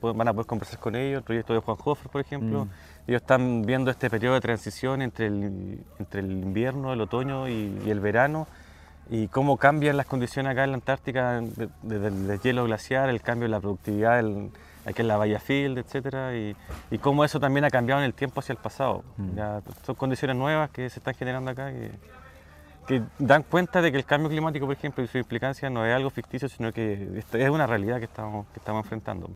van 0.00 0.28
a 0.28 0.32
poder 0.32 0.46
conversar 0.46 0.78
con 0.78 0.94
ellos, 0.96 1.18
el 1.18 1.24
proyecto 1.24 1.52
de 1.52 1.60
Juan 1.60 1.76
Hofer, 1.84 2.08
por 2.10 2.20
ejemplo, 2.20 2.64
Mm. 2.66 2.68
ellos 3.08 3.22
están 3.22 3.62
viendo 3.62 3.90
este 3.90 4.08
periodo 4.10 4.34
de 4.34 4.40
transición 4.40 5.02
entre 5.02 5.26
el, 5.26 5.80
entre 5.98 6.20
el 6.20 6.30
invierno, 6.32 6.92
el 6.92 7.00
otoño 7.00 7.48
y, 7.48 7.78
y 7.84 7.90
el 7.90 8.00
verano, 8.00 8.46
y 9.10 9.28
cómo 9.28 9.56
cambian 9.56 9.96
las 9.96 10.06
condiciones 10.06 10.52
acá 10.52 10.64
en 10.64 10.70
la 10.72 10.76
Antártica, 10.76 11.40
de- 11.40 11.68
desde 11.82 12.06
el 12.08 12.26
deshielo 12.26 12.64
glaciar, 12.64 13.08
el 13.08 13.20
cambio 13.22 13.44
en 13.46 13.52
la 13.52 13.60
productividad 13.60 14.16
del- 14.16 14.50
aquí 14.86 15.02
en 15.02 15.08
la 15.08 15.16
Bahía 15.18 15.38
Field, 15.40 15.76
etcétera, 15.78 16.34
y, 16.36 16.56
y 16.90 16.98
cómo 16.98 17.24
eso 17.24 17.38
también 17.40 17.64
ha 17.64 17.70
cambiado 17.70 18.00
en 18.00 18.06
el 18.06 18.14
tiempo 18.14 18.40
hacia 18.40 18.52
el 18.54 18.58
pasado. 18.58 19.02
Mm. 19.18 19.36
Ya 19.36 19.60
son 19.84 19.94
condiciones 19.96 20.36
nuevas 20.36 20.70
que 20.70 20.88
se 20.88 21.00
están 21.00 21.14
generando 21.14 21.50
acá. 21.50 21.70
que- 21.72 21.90
que 22.86 23.02
dan 23.18 23.42
cuenta 23.42 23.82
de 23.82 23.90
que 23.90 23.98
el 23.98 24.04
cambio 24.04 24.30
climático, 24.30 24.64
por 24.64 24.76
ejemplo, 24.76 25.02
y 25.02 25.08
su 25.08 25.18
implicancia 25.18 25.68
no 25.68 25.84
es 25.84 25.92
algo 25.92 26.08
ficticio, 26.08 26.48
sino 26.48 26.72
que 26.72 27.20
es 27.32 27.50
una 27.50 27.66
realidad 27.66 27.98
que 27.98 28.04
estamos, 28.04 28.46
que 28.54 28.60
estamos 28.60 28.84
enfrentando. 28.84 29.30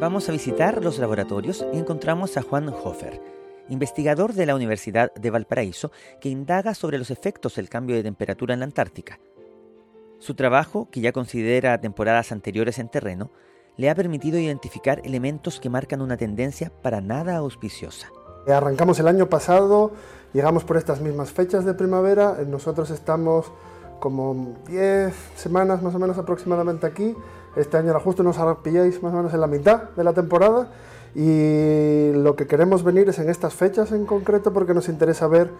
Vamos 0.00 0.28
a 0.28 0.32
visitar 0.32 0.82
los 0.84 0.98
laboratorios 1.00 1.66
y 1.72 1.78
encontramos 1.78 2.36
a 2.36 2.42
Juan 2.42 2.68
Hofer, 2.68 3.20
investigador 3.68 4.32
de 4.32 4.46
la 4.46 4.54
Universidad 4.54 5.12
de 5.14 5.30
Valparaíso, 5.30 5.90
que 6.20 6.28
indaga 6.28 6.72
sobre 6.74 6.98
los 6.98 7.10
efectos 7.10 7.56
del 7.56 7.68
cambio 7.68 7.96
de 7.96 8.04
temperatura 8.04 8.54
en 8.54 8.60
la 8.60 8.66
Antártica. 8.66 9.18
Su 10.18 10.34
trabajo, 10.34 10.88
que 10.90 11.00
ya 11.00 11.12
considera 11.12 11.80
temporadas 11.80 12.32
anteriores 12.32 12.78
en 12.78 12.88
terreno, 12.88 13.30
le 13.76 13.88
ha 13.88 13.94
permitido 13.94 14.38
identificar 14.38 15.00
elementos 15.04 15.60
que 15.60 15.70
marcan 15.70 16.02
una 16.02 16.16
tendencia 16.16 16.72
para 16.82 17.00
nada 17.00 17.36
auspiciosa. 17.36 18.08
Arrancamos 18.48 18.98
el 18.98 19.06
año 19.06 19.28
pasado, 19.28 19.92
llegamos 20.32 20.64
por 20.64 20.76
estas 20.76 21.00
mismas 21.00 21.30
fechas 21.30 21.64
de 21.64 21.74
primavera, 21.74 22.38
nosotros 22.46 22.90
estamos 22.90 23.52
como 24.00 24.56
10 24.66 25.14
semanas 25.36 25.82
más 25.82 25.94
o 25.94 25.98
menos 25.98 26.18
aproximadamente 26.18 26.86
aquí, 26.86 27.14
este 27.56 27.76
año 27.76 27.88
ahora 27.88 28.00
justo 28.00 28.22
nos 28.22 28.36
pilláis 28.62 29.02
más 29.02 29.12
o 29.12 29.16
menos 29.16 29.34
en 29.34 29.40
la 29.40 29.46
mitad 29.46 29.90
de 29.90 30.04
la 30.04 30.12
temporada 30.12 30.70
y 31.14 32.12
lo 32.14 32.36
que 32.36 32.46
queremos 32.46 32.84
venir 32.84 33.08
es 33.08 33.18
en 33.18 33.28
estas 33.28 33.54
fechas 33.54 33.92
en 33.92 34.06
concreto 34.06 34.52
porque 34.52 34.74
nos 34.74 34.88
interesa 34.88 35.26
ver 35.26 35.50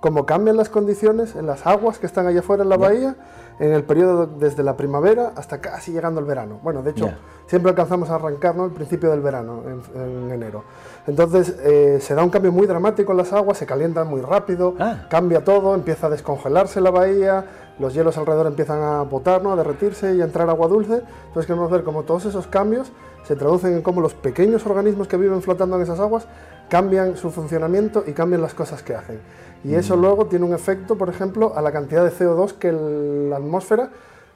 cómo 0.00 0.26
cambian 0.26 0.56
las 0.56 0.68
condiciones 0.68 1.36
en 1.36 1.46
las 1.46 1.66
aguas 1.66 1.98
que 1.98 2.06
están 2.06 2.26
allá 2.26 2.40
afuera 2.40 2.62
en 2.62 2.68
la 2.68 2.76
bahía 2.76 3.16
en 3.58 3.72
el 3.72 3.84
periodo 3.84 4.26
desde 4.26 4.62
la 4.62 4.76
primavera 4.76 5.32
hasta 5.34 5.60
casi 5.62 5.90
llegando 5.92 6.20
al 6.20 6.26
verano. 6.26 6.60
Bueno, 6.62 6.82
de 6.82 6.90
hecho, 6.90 7.08
siempre 7.46 7.70
alcanzamos 7.70 8.10
a 8.10 8.16
arrancar 8.16 8.54
¿no? 8.54 8.66
el 8.66 8.72
principio 8.72 9.10
del 9.10 9.22
verano, 9.22 9.62
en, 9.66 10.00
en 10.00 10.30
enero. 10.30 10.64
Entonces, 11.06 11.56
eh, 11.62 11.98
se 12.02 12.14
da 12.14 12.22
un 12.22 12.28
cambio 12.28 12.52
muy 12.52 12.66
dramático 12.66 13.12
en 13.12 13.18
las 13.18 13.32
aguas, 13.32 13.56
se 13.56 13.64
calientan 13.64 14.08
muy 14.08 14.20
rápido, 14.20 14.74
Ah. 14.78 15.06
cambia 15.08 15.42
todo, 15.42 15.74
empieza 15.74 16.08
a 16.08 16.10
descongelarse 16.10 16.82
la 16.82 16.90
bahía, 16.90 17.46
los 17.78 17.94
hielos 17.94 18.18
alrededor 18.18 18.46
empiezan 18.46 18.82
a 18.82 19.02
botar, 19.02 19.42
¿no? 19.42 19.52
a 19.52 19.56
derretirse 19.56 20.14
y 20.14 20.20
a 20.20 20.24
entrar 20.24 20.50
agua 20.50 20.68
dulce. 20.68 21.02
Entonces, 21.28 21.46
queremos 21.46 21.70
ver 21.70 21.82
cómo 21.82 22.02
todos 22.02 22.26
esos 22.26 22.46
cambios 22.46 22.92
se 23.24 23.36
traducen 23.36 23.72
en 23.72 23.82
cómo 23.82 24.00
los 24.02 24.12
pequeños 24.14 24.66
organismos 24.66 25.08
que 25.08 25.16
viven 25.16 25.40
flotando 25.40 25.76
en 25.76 25.82
esas 25.82 25.98
aguas 25.98 26.26
cambian 26.68 27.16
su 27.16 27.30
funcionamiento 27.30 28.04
y 28.06 28.12
cambian 28.12 28.42
las 28.42 28.52
cosas 28.54 28.82
que 28.82 28.94
hacen. 28.94 29.20
Y 29.64 29.74
eso 29.74 29.96
luego 29.96 30.26
tiene 30.26 30.44
un 30.44 30.54
efecto, 30.54 30.96
por 30.96 31.08
ejemplo, 31.08 31.52
a 31.56 31.62
la 31.62 31.72
cantidad 31.72 32.04
de 32.04 32.10
CO2 32.10 32.52
que 32.52 32.68
el- 32.68 33.30
la 33.30 33.36
atmósfera 33.36 33.90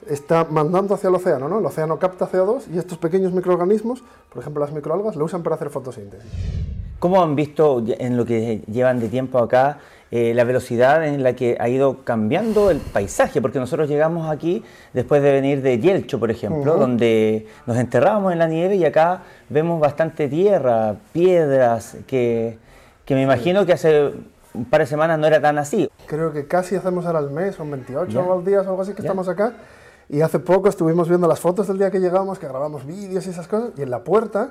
está 0.09 0.45
mandando 0.49 0.95
hacia 0.95 1.09
el 1.09 1.15
océano. 1.15 1.47
¿no? 1.47 1.59
El 1.59 1.65
océano 1.65 1.97
capta 1.99 2.27
CO2 2.27 2.63
y 2.73 2.77
estos 2.77 2.97
pequeños 2.97 3.31
microorganismos, 3.33 4.03
por 4.33 4.41
ejemplo 4.41 4.61
las 4.63 4.73
microalgas, 4.73 5.15
lo 5.15 5.25
usan 5.25 5.43
para 5.43 5.55
hacer 5.55 5.69
fotosíntesis. 5.69 6.29
¿Cómo 6.99 7.21
han 7.23 7.35
visto 7.35 7.83
en 7.87 8.15
lo 8.17 8.25
que 8.25 8.61
llevan 8.71 8.99
de 8.99 9.07
tiempo 9.09 9.39
acá 9.39 9.79
eh, 10.11 10.33
la 10.35 10.43
velocidad 10.43 11.07
en 11.07 11.23
la 11.23 11.33
que 11.33 11.55
ha 11.59 11.67
ido 11.69 12.03
cambiando 12.03 12.69
el 12.69 12.77
paisaje? 12.79 13.41
Porque 13.41 13.57
nosotros 13.59 13.87
llegamos 13.89 14.29
aquí 14.29 14.63
después 14.93 15.23
de 15.23 15.31
venir 15.31 15.61
de 15.61 15.79
Yelcho, 15.79 16.19
por 16.19 16.29
ejemplo, 16.29 16.75
donde 16.77 17.47
nos 17.65 17.77
enterrábamos 17.77 18.33
en 18.33 18.39
la 18.39 18.47
nieve 18.47 18.75
y 18.75 18.85
acá 18.85 19.23
vemos 19.49 19.79
bastante 19.79 20.27
tierra, 20.27 20.95
piedras, 21.13 21.97
que, 22.07 22.57
que 23.05 23.15
me 23.15 23.23
imagino 23.23 23.65
que 23.65 23.73
hace 23.73 24.11
un 24.53 24.65
par 24.65 24.81
de 24.81 24.87
semanas 24.87 25.17
no 25.19 25.27
era 25.27 25.41
tan 25.41 25.57
así. 25.57 25.89
Creo 26.07 26.31
que 26.33 26.47
casi 26.47 26.75
hacemos 26.75 27.05
ahora 27.05 27.19
al 27.19 27.31
mes, 27.31 27.55
son 27.55 27.69
28 27.71 28.11
Ya. 28.11 28.19
o 28.21 28.37
al 28.37 28.43
día 28.45 28.59
o 28.59 28.61
algo 28.69 28.81
así 28.81 28.91
que 28.93 29.01
Ya. 29.01 29.07
estamos 29.07 29.27
acá. 29.29 29.53
Y 30.09 30.21
hace 30.21 30.39
poco 30.39 30.67
estuvimos 30.67 31.07
viendo 31.07 31.27
las 31.27 31.39
fotos 31.39 31.67
del 31.67 31.77
día 31.77 31.89
que 31.89 31.99
llegamos, 31.99 32.37
que 32.37 32.47
grabamos 32.47 32.85
vídeos 32.85 33.25
y 33.27 33.29
esas 33.29 33.47
cosas, 33.47 33.71
y 33.77 33.81
en 33.81 33.89
la 33.89 34.03
puerta, 34.03 34.49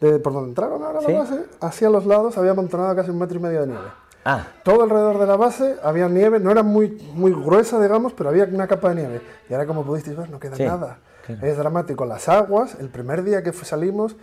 de, 0.00 0.18
por 0.18 0.32
donde 0.32 0.48
entraron 0.50 0.82
ahora 0.82 0.98
a 0.98 1.02
Sí. 1.02 1.12
la 1.12 1.18
base, 1.20 1.44
hacia 1.60 1.88
los 1.90 2.06
lados 2.06 2.36
había 2.38 2.50
amontonado 2.50 2.94
casi 2.96 3.10
un 3.10 3.18
metro 3.18 3.38
y 3.38 3.42
medio 3.42 3.60
de 3.60 3.66
nieve. 3.68 3.84
Ah, 4.24 4.44
Todo 4.64 4.82
alrededor 4.82 5.18
de 5.20 5.26
la 5.26 5.36
base 5.36 5.76
había 5.84 6.08
nieve, 6.08 6.40
no 6.40 6.50
era 6.50 6.64
muy, 6.64 7.00
muy 7.14 7.30
gruesa, 7.32 7.80
digamos, 7.80 8.12
pero 8.12 8.30
había 8.30 8.44
una 8.44 8.66
capa 8.66 8.88
de 8.88 8.96
nieve. 8.96 9.20
Y 9.48 9.52
ahora, 9.54 9.66
como 9.66 9.84
pudisteis 9.84 10.16
ver, 10.16 10.28
no 10.28 10.40
queda 10.40 10.56
Sí, 10.56 10.64
nada. 10.64 10.98
claro. 11.24 11.46
Es 11.46 11.56
dramático. 11.56 12.04
Las 12.04 12.28
aguas, 12.28 12.76
el 12.80 12.88
primer 12.88 13.22
día 13.22 13.44
que 13.44 13.52
salimos, 13.52 14.16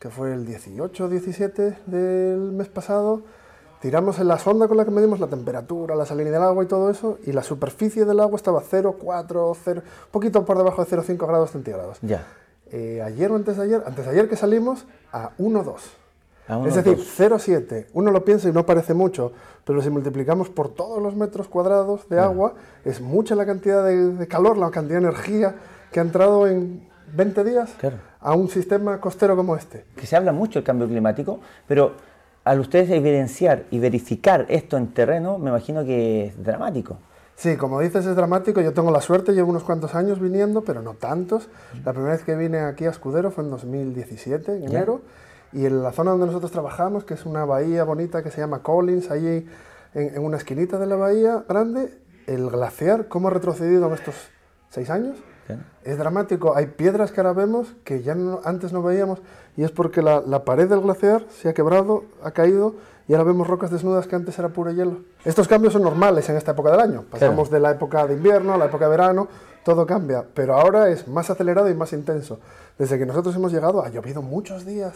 que 0.00 0.10
fue 0.10 0.32
el 0.34 0.44
18 0.44 1.04
o 1.04 1.08
17 1.08 1.78
del 1.86 2.50
mes 2.52 2.66
pasado, 2.68 3.22
tiramos 3.84 4.18
en 4.18 4.28
la 4.28 4.38
sonda 4.38 4.66
con 4.66 4.78
la 4.78 4.86
que 4.86 4.90
medimos 4.90 5.20
la 5.20 5.26
temperatura, 5.26 5.94
la 5.94 6.06
salinidad 6.06 6.38
del 6.38 6.48
agua 6.48 6.64
y 6.64 6.66
todo 6.66 6.88
eso, 6.88 7.18
y 7.26 7.32
la 7.32 7.42
superficie 7.42 8.06
del 8.06 8.18
agua 8.18 8.36
estaba 8.36 8.62
0,4, 8.62 9.54
0, 9.62 9.82
un 9.84 10.10
poquito 10.10 10.42
por 10.46 10.56
debajo 10.56 10.82
de 10.82 10.90
0,5 10.96 11.26
grados 11.28 11.50
centígrados. 11.50 11.98
ya. 12.00 12.24
Eh, 12.72 13.02
ayer 13.02 13.30
o 13.30 13.36
antes 13.36 13.58
de 13.58 13.62
ayer, 13.64 13.82
antes 13.86 14.06
de 14.06 14.10
ayer 14.10 14.26
que 14.26 14.36
salimos, 14.36 14.86
a 15.12 15.32
1,2. 15.38 15.74
A 16.48 16.56
uno, 16.56 16.66
Es 16.68 16.74
decir, 16.76 16.96
dos. 16.96 17.06
0,7. 17.20 17.86
Uno 17.92 18.10
lo 18.10 18.24
piensa 18.24 18.48
y 18.48 18.52
no 18.52 18.64
parece 18.64 18.94
mucho, 18.94 19.32
pero 19.66 19.82
si 19.82 19.90
multiplicamos 19.90 20.48
por 20.48 20.70
todos 20.70 21.02
los 21.02 21.14
metros 21.14 21.46
cuadrados 21.46 22.08
de 22.08 22.18
agua, 22.20 22.54
es 22.86 23.02
mucha 23.02 23.34
la 23.34 23.44
cantidad 23.44 23.84
de, 23.84 24.12
de 24.14 24.26
calor, 24.26 24.56
la 24.56 24.70
cantidad 24.70 24.98
de 25.00 25.08
energía 25.08 25.54
que 25.92 26.00
ha 26.00 26.02
entrado 26.02 26.46
en 26.46 26.88
20 27.14 27.44
días 27.44 27.70
Claro. 27.78 27.98
a 28.18 28.34
un 28.34 28.48
sistema 28.48 28.98
costero 28.98 29.36
como 29.36 29.56
este. 29.56 29.84
que 29.94 30.06
se 30.06 30.16
habla 30.16 30.32
mucho 30.32 30.54
del 30.58 30.64
cambio 30.64 30.88
climático, 30.88 31.38
pero 31.68 31.92
al 32.44 32.60
ustedes 32.60 32.90
evidenciar 32.90 33.64
y 33.70 33.78
verificar 33.78 34.46
esto 34.48 34.76
en 34.76 34.88
terreno, 34.88 35.38
me 35.38 35.50
imagino 35.50 35.84
que 35.84 36.26
es 36.26 36.42
dramático. 36.42 36.98
Sí, 37.36 37.56
como 37.56 37.80
dices, 37.80 38.06
es 38.06 38.14
dramático. 38.14 38.60
Yo 38.60 38.72
tengo 38.72 38.92
la 38.92 39.00
suerte, 39.00 39.32
llevo 39.32 39.50
unos 39.50 39.64
cuantos 39.64 39.94
años 39.94 40.20
viniendo, 40.20 40.62
pero 40.62 40.82
no 40.82 40.94
tantos. 40.94 41.48
La 41.84 41.92
primera 41.92 42.12
vez 42.12 42.22
que 42.22 42.36
vine 42.36 42.60
aquí 42.60 42.84
a 42.86 42.90
Escudero 42.90 43.30
fue 43.32 43.42
en 43.44 43.50
2017, 43.50 44.52
en 44.52 44.60
Ya. 44.62 44.68
enero. 44.68 45.00
Y 45.52 45.66
en 45.66 45.82
la 45.82 45.92
zona 45.92 46.12
donde 46.12 46.26
nosotros 46.26 46.52
trabajamos, 46.52 47.04
que 47.04 47.14
es 47.14 47.26
una 47.26 47.44
bahía 47.44 47.82
bonita 47.84 48.22
que 48.22 48.30
se 48.30 48.40
llama 48.40 48.62
Collins, 48.62 49.10
allí 49.10 49.46
en, 49.94 50.14
en 50.14 50.24
una 50.24 50.36
esquinita 50.36 50.78
de 50.78 50.86
la 50.86 50.96
bahía 50.96 51.44
grande, 51.48 51.98
el 52.26 52.50
glaciar, 52.50 53.08
cómo 53.08 53.28
ha 53.28 53.30
retrocedido 53.32 53.86
en 53.88 53.94
estos 53.94 54.14
seis 54.68 54.90
años. 54.90 55.16
Es 55.84 55.98
dramático. 55.98 56.56
Hay 56.56 56.66
piedras 56.66 57.12
que 57.12 57.20
ahora 57.20 57.32
vemos 57.34 57.74
que 57.84 58.02
ya 58.02 58.14
no- 58.14 58.40
antes 58.44 58.72
no 58.72 58.82
veíamos 58.82 59.20
y 59.56 59.64
es 59.64 59.70
porque 59.70 60.02
la, 60.02 60.22
la 60.26 60.44
pared 60.44 60.68
del 60.68 60.80
glaciar 60.80 61.24
se 61.30 61.48
ha 61.48 61.54
quebrado, 61.54 62.04
ha 62.22 62.30
caído 62.30 62.74
y 63.06 63.12
ahora 63.12 63.24
vemos 63.24 63.46
rocas 63.46 63.70
desnudas 63.70 64.06
que 64.06 64.16
antes 64.16 64.38
era 64.38 64.48
puro 64.48 64.70
hielo. 64.72 64.98
Estos 65.24 65.46
cambios 65.46 65.74
son 65.74 65.82
normales 65.82 66.28
en 66.30 66.36
esta 66.36 66.52
época 66.52 66.70
del 66.70 66.80
año. 66.80 67.04
Pasamos 67.10 67.50
de 67.50 67.60
la 67.60 67.70
época 67.72 68.06
de 68.06 68.14
invierno 68.14 68.54
a 68.54 68.56
la 68.58 68.64
época 68.66 68.86
de 68.86 68.90
verano, 68.92 69.28
todo 69.62 69.86
cambia, 69.86 70.24
pero 70.34 70.54
ahora 70.54 70.88
es 70.88 71.06
más 71.06 71.28
acelerado 71.28 71.68
y 71.68 71.74
más 71.74 71.92
intenso. 71.92 72.38
Desde 72.78 72.98
que 72.98 73.04
nosotros 73.06 73.34
hemos 73.36 73.52
llegado 73.52 73.82
ha 73.84 73.90
llovido 73.90 74.22
muchos 74.22 74.64
días. 74.64 74.94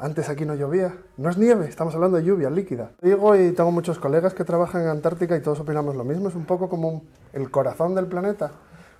Antes 0.00 0.28
aquí 0.28 0.44
no 0.44 0.54
llovía. 0.54 0.94
No 1.16 1.28
es 1.28 1.38
nieve, 1.38 1.66
estamos 1.68 1.92
hablando 1.94 2.18
de 2.18 2.24
lluvia 2.24 2.50
líquida. 2.50 2.90
Digo, 3.02 3.34
y 3.34 3.50
tengo 3.52 3.72
muchos 3.72 3.98
colegas 3.98 4.32
que 4.32 4.44
trabajan 4.44 4.82
en 4.82 4.88
Antártica 4.88 5.36
y 5.36 5.40
todos 5.40 5.58
opinamos 5.58 5.96
lo 5.96 6.04
mismo. 6.04 6.28
Es 6.28 6.36
un 6.36 6.44
poco 6.44 6.68
como 6.68 7.02
el 7.32 7.50
corazón 7.50 7.94
del 7.96 8.06
planeta. 8.06 8.52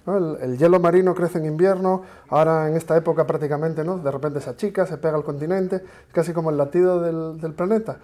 ¿No? 0.09 0.17
El, 0.17 0.43
el 0.43 0.59
hielo 0.59 0.81
marino 0.81 1.15
crece 1.15 1.39
en 1.39 1.45
invierno, 1.47 2.03
ahora 2.29 2.69
en 2.69 2.77
esta 2.77 2.97
época 2.97 3.27
prácticamente, 3.27 3.85
¿no? 3.85 3.99
De 3.99 4.11
repente 4.11 4.41
se 4.41 4.51
achica, 4.51 4.87
se 4.87 4.97
pega 4.97 5.17
al 5.17 5.25
continente, 5.25 5.77
es 5.77 6.13
casi 6.13 6.33
como 6.33 6.51
el 6.51 6.57
latido 6.57 7.01
del, 7.01 7.41
del 7.41 7.53
planeta. 7.53 7.99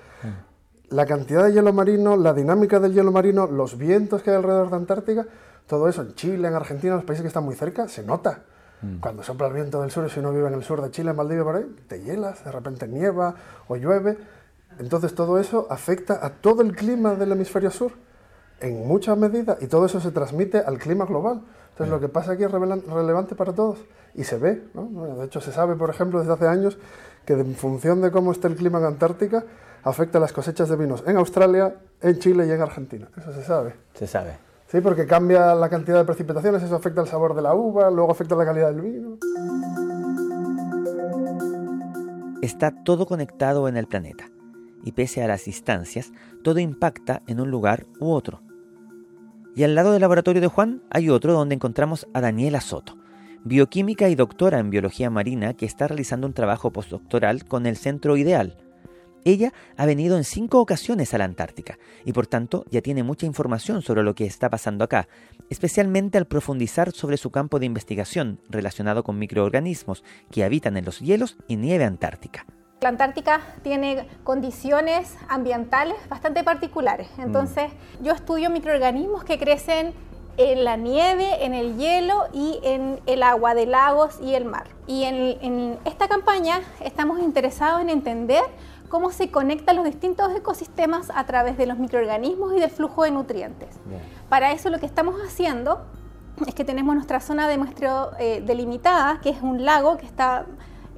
La 0.90 1.06
cantidad 1.06 1.44
de 1.44 1.52
hielo 1.52 1.73
marino, 1.73 2.16
la 2.16 2.32
dinámica 2.32 2.78
del 2.78 2.92
hielo 2.92 3.11
marino, 3.11 3.46
los 3.46 3.76
vientos 3.76 4.23
que 4.23 4.30
hay 4.30 4.37
alrededor 4.37 4.70
de 4.70 4.76
Antártica, 4.76 5.26
todo 5.66 5.88
eso 5.88 6.02
en 6.02 6.14
Chile, 6.14 6.46
en 6.46 6.54
Argentina, 6.54 6.92
en 6.92 6.99
los 6.99 7.04
países 7.04 7.23
que 7.23 7.28
están 7.28 7.44
muy 7.44 7.54
cerca, 7.54 7.88
se 7.88 8.04
nota. 8.04 8.44
Cuando 9.00 9.23
sopla 9.23 9.46
el 9.46 9.54
viento 9.54 9.80
del 9.80 9.90
sur, 9.90 10.11
si 10.11 10.20
uno 10.20 10.30
vive 10.30 10.46
en 10.46 10.52
el 10.52 10.62
sur 10.62 10.82
de 10.82 10.90
Chile, 10.90 11.12
en 11.12 11.16
Valdivia, 11.16 11.42
por 11.42 11.56
ahí, 11.56 11.75
te 11.88 12.02
hielas, 12.02 12.44
de 12.44 12.52
repente 12.52 12.87
nieva 12.87 13.34
o 13.66 13.76
llueve. 13.76 14.18
Entonces 14.78 15.14
todo 15.14 15.38
eso 15.38 15.66
afecta 15.70 16.18
a 16.25 16.28
todo 16.28 16.61
el 16.61 16.76
clima 16.76 17.14
del 17.14 17.32
hemisferio 17.32 17.70
sur 17.70 17.92
en 18.61 18.87
mucha 18.87 19.14
medida 19.16 19.56
y 19.61 19.68
todo 19.68 19.87
eso 19.87 20.00
se 20.00 20.11
transmite 20.11 20.58
al 20.58 20.78
clima 20.78 21.06
global. 21.06 21.40
Entonces 21.74 21.90
lo 21.90 22.00
que 22.00 22.08
pasa 22.08 22.32
aquí 22.32 22.44
es 22.44 22.50
relevante 22.50 23.34
para 23.34 23.52
todos 23.52 23.78
y 24.14 24.24
se 24.24 24.38
ve. 24.38 24.62
¿no? 24.74 24.82
Bueno, 24.84 25.16
De 25.16 25.26
hecho 25.26 25.40
se 25.40 25.52
sabe, 25.52 25.74
por 25.74 25.90
ejemplo, 25.90 26.20
desde 26.20 26.32
hace 26.32 26.46
años 26.46 26.78
que 27.24 27.32
en 27.32 27.54
función 27.54 28.00
de 28.00 28.10
cómo 28.10 28.32
está 28.32 28.48
el 28.48 28.54
clima 28.54 28.78
en 28.78 28.84
Antártica 28.84 29.44
afecta 29.82 30.20
las 30.20 30.32
cosechas 30.32 30.68
de 30.68 30.76
vinos 30.76 31.02
en 31.06 31.16
Australia, 31.16 31.74
en 32.00 32.18
Chile 32.18 32.46
y 32.46 32.50
en 32.52 32.62
Argentina. 32.62 33.08
Eso 33.16 33.32
se 33.32 33.42
sabe. 33.42 33.74
Se 33.94 34.06
sabe. 34.06 34.38
Sí, 34.68 34.80
porque 34.80 35.06
cambia 35.06 35.54
la 35.54 35.68
cantidad 35.68 35.98
de 35.98 36.04
precipitaciones, 36.04 36.62
eso 36.62 36.76
afecta 36.76 37.00
el 37.00 37.06
sabor 37.06 37.34
de 37.34 37.42
la 37.42 37.54
uva, 37.54 37.90
luego 37.90 38.10
afecta 38.10 38.34
la 38.34 38.44
calidad 38.44 38.72
del 38.72 38.80
vino. 38.80 39.18
está 42.44 42.70
todo 42.84 43.06
conectado 43.06 43.68
en 43.68 43.76
el 43.76 43.86
planeta, 43.86 44.26
y 44.84 44.92
pese 44.92 45.22
a 45.22 45.28
las 45.28 45.44
distancias, 45.44 46.12
todo 46.42 46.58
impacta 46.58 47.22
en 47.26 47.40
un 47.40 47.50
lugar 47.50 47.86
u 48.00 48.10
otro. 48.10 48.43
Y 49.56 49.62
al 49.62 49.75
lado 49.75 49.92
del 49.92 50.00
laboratorio 50.00 50.40
de 50.40 50.49
Juan 50.49 50.82
hay 50.90 51.11
otro 51.11 51.32
donde 51.32 51.54
encontramos 51.54 52.08
a 52.12 52.20
Daniela 52.20 52.61
Soto, 52.61 52.99
bioquímica 53.44 54.08
y 54.08 54.16
doctora 54.16 54.58
en 54.58 54.70
biología 54.70 55.11
marina 55.11 55.54
que 55.54 55.66
está 55.66 55.87
realizando 55.87 56.26
un 56.26 56.32
trabajo 56.32 56.73
postdoctoral 56.73 57.44
con 57.44 57.66
el 57.66 57.76
Centro 57.76 58.16
Ideal. 58.16 58.56
Ella 59.25 59.52
ha 59.76 59.87
venido 59.87 60.16
en 60.18 60.25
cinco 60.25 60.61
ocasiones 60.61 61.14
a 61.14 61.18
la 61.18 61.25
Antártica 61.25 61.78
y 62.04 62.12
por 62.12 62.26
tanto 62.26 62.64
ya 62.70 62.82
tiene 62.82 63.04
mucha 63.04 63.26
información 63.26 63.80
sobre 63.80 64.02
lo 64.02 64.14
que 64.14 64.26
está 64.26 64.50
pasando 64.50 64.84
acá, 64.84 65.08
especialmente 65.49 66.18
al 66.18 66.26
profundizar 66.26 66.90
sobre 66.92 67.16
su 67.16 67.30
campo 67.30 67.58
de 67.58 67.66
investigación 67.66 68.40
relacionado 68.50 69.04
con 69.04 69.18
microorganismos 69.18 70.02
que 70.30 70.44
habitan 70.44 70.76
en 70.76 70.84
los 70.84 71.00
hielos 71.00 71.38
y 71.49 71.56
nieve 71.56 71.84
antártica. 71.84 72.44
La 72.80 72.88
Antártica 72.90 73.40
tiene 73.62 74.06
condiciones 74.24 75.16
ambientales 75.28 75.96
bastante 76.08 76.44
particulares. 76.44 77.08
Entonces, 77.18 77.72
yo 78.00 78.12
estudio 78.12 78.50
microorganismos 78.50 79.24
que 79.24 79.38
crecen 79.38 79.94
en 80.36 80.64
la 80.64 80.76
nieve, 80.76 81.44
en 81.44 81.54
el 81.54 81.76
hielo 81.76 82.24
y 82.32 82.60
en 82.62 83.00
el 83.06 83.22
agua 83.22 83.54
de 83.54 83.66
lagos 83.66 84.18
y 84.20 84.34
el 84.34 84.44
mar. 84.44 84.66
Y 84.86 85.04
en, 85.04 85.78
esta 85.84 86.08
campaña 86.08 86.60
estamos 86.80 87.20
interesados 87.20 87.80
en 87.80 87.88
entender 87.88 88.42
cómo 88.88 89.10
se 89.10 89.30
conectan 89.30 89.76
los 89.76 89.84
distintos 89.84 90.34
ecosistemas 90.34 91.10
a 91.14 91.24
través 91.24 91.56
de 91.56 91.66
los 91.66 91.78
microorganismos 91.78 92.54
y 92.54 92.60
del 92.60 92.70
flujo 92.70 93.04
de 93.04 93.12
nutrientes. 93.12 93.76
Para 94.28 94.52
eso 94.52 94.70
lo 94.70 94.78
que 94.78 94.86
estamos 94.86 95.16
haciendo 95.24 95.84
es 96.46 96.54
que 96.54 96.64
tenemos 96.64 96.94
nuestra 96.94 97.20
zona 97.20 97.48
de 97.48 97.56
muestreo 97.58 98.10
eh, 98.18 98.42
delimitada, 98.44 99.20
que 99.22 99.30
es 99.30 99.40
un 99.40 99.64
lago 99.64 99.96
que 99.96 100.06
está 100.06 100.46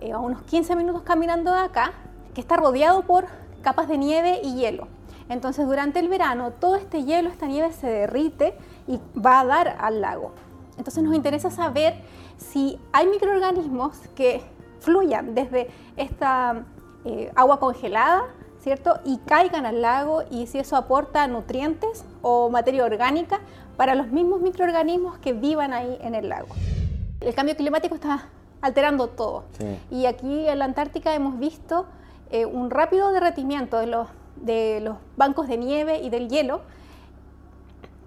eh, 0.00 0.12
a 0.12 0.18
unos 0.18 0.42
15 0.42 0.76
minutos 0.76 1.02
caminando 1.02 1.52
de 1.52 1.60
acá, 1.60 1.92
que 2.34 2.40
está 2.40 2.56
rodeado 2.56 3.02
por 3.02 3.26
capas 3.62 3.88
de 3.88 3.98
nieve 3.98 4.40
y 4.42 4.54
hielo. 4.54 4.88
Entonces 5.28 5.66
durante 5.66 5.98
el 5.98 6.08
verano 6.08 6.52
todo 6.52 6.76
este 6.76 7.04
hielo, 7.04 7.28
esta 7.30 7.46
nieve 7.46 7.72
se 7.72 7.88
derrite 7.88 8.56
y 8.86 9.00
va 9.18 9.40
a 9.40 9.44
dar 9.44 9.76
al 9.80 10.00
lago. 10.00 10.32
Entonces 10.78 11.02
nos 11.02 11.14
interesa 11.14 11.50
saber 11.50 11.94
si 12.36 12.78
hay 12.92 13.06
microorganismos 13.06 13.96
que 14.14 14.42
fluyan 14.80 15.34
desde 15.34 15.68
esta 15.96 16.64
eh, 17.04 17.32
agua 17.34 17.58
congelada, 17.58 18.24
¿cierto? 18.60 19.00
Y 19.04 19.18
caigan 19.18 19.66
al 19.66 19.82
lago 19.82 20.22
y 20.30 20.46
si 20.46 20.58
eso 20.58 20.76
aporta 20.76 21.26
nutrientes 21.26 22.04
o 22.22 22.50
materia 22.50 22.84
orgánica 22.84 23.40
para 23.76 23.94
los 23.94 24.08
mismos 24.08 24.40
microorganismos 24.40 25.18
que 25.18 25.32
vivan 25.32 25.72
ahí 25.72 25.98
en 26.00 26.14
el 26.14 26.28
lago. 26.28 26.48
El 27.20 27.34
cambio 27.34 27.56
climático 27.56 27.94
está 27.94 28.28
alterando 28.60 29.08
todo. 29.08 29.44
Y 29.90 30.06
aquí 30.06 30.48
en 30.48 30.58
la 30.58 30.64
Antártica 30.64 31.14
hemos 31.14 31.38
visto 31.38 31.86
eh, 32.30 32.46
un 32.46 32.70
rápido 32.70 33.12
derretimiento 33.12 33.78
de 33.78 33.86
los, 33.86 34.08
de 34.36 34.80
los 34.80 34.96
bancos 35.16 35.48
de 35.48 35.56
nieve 35.56 36.00
y 36.00 36.10
del 36.10 36.28
hielo, 36.28 36.62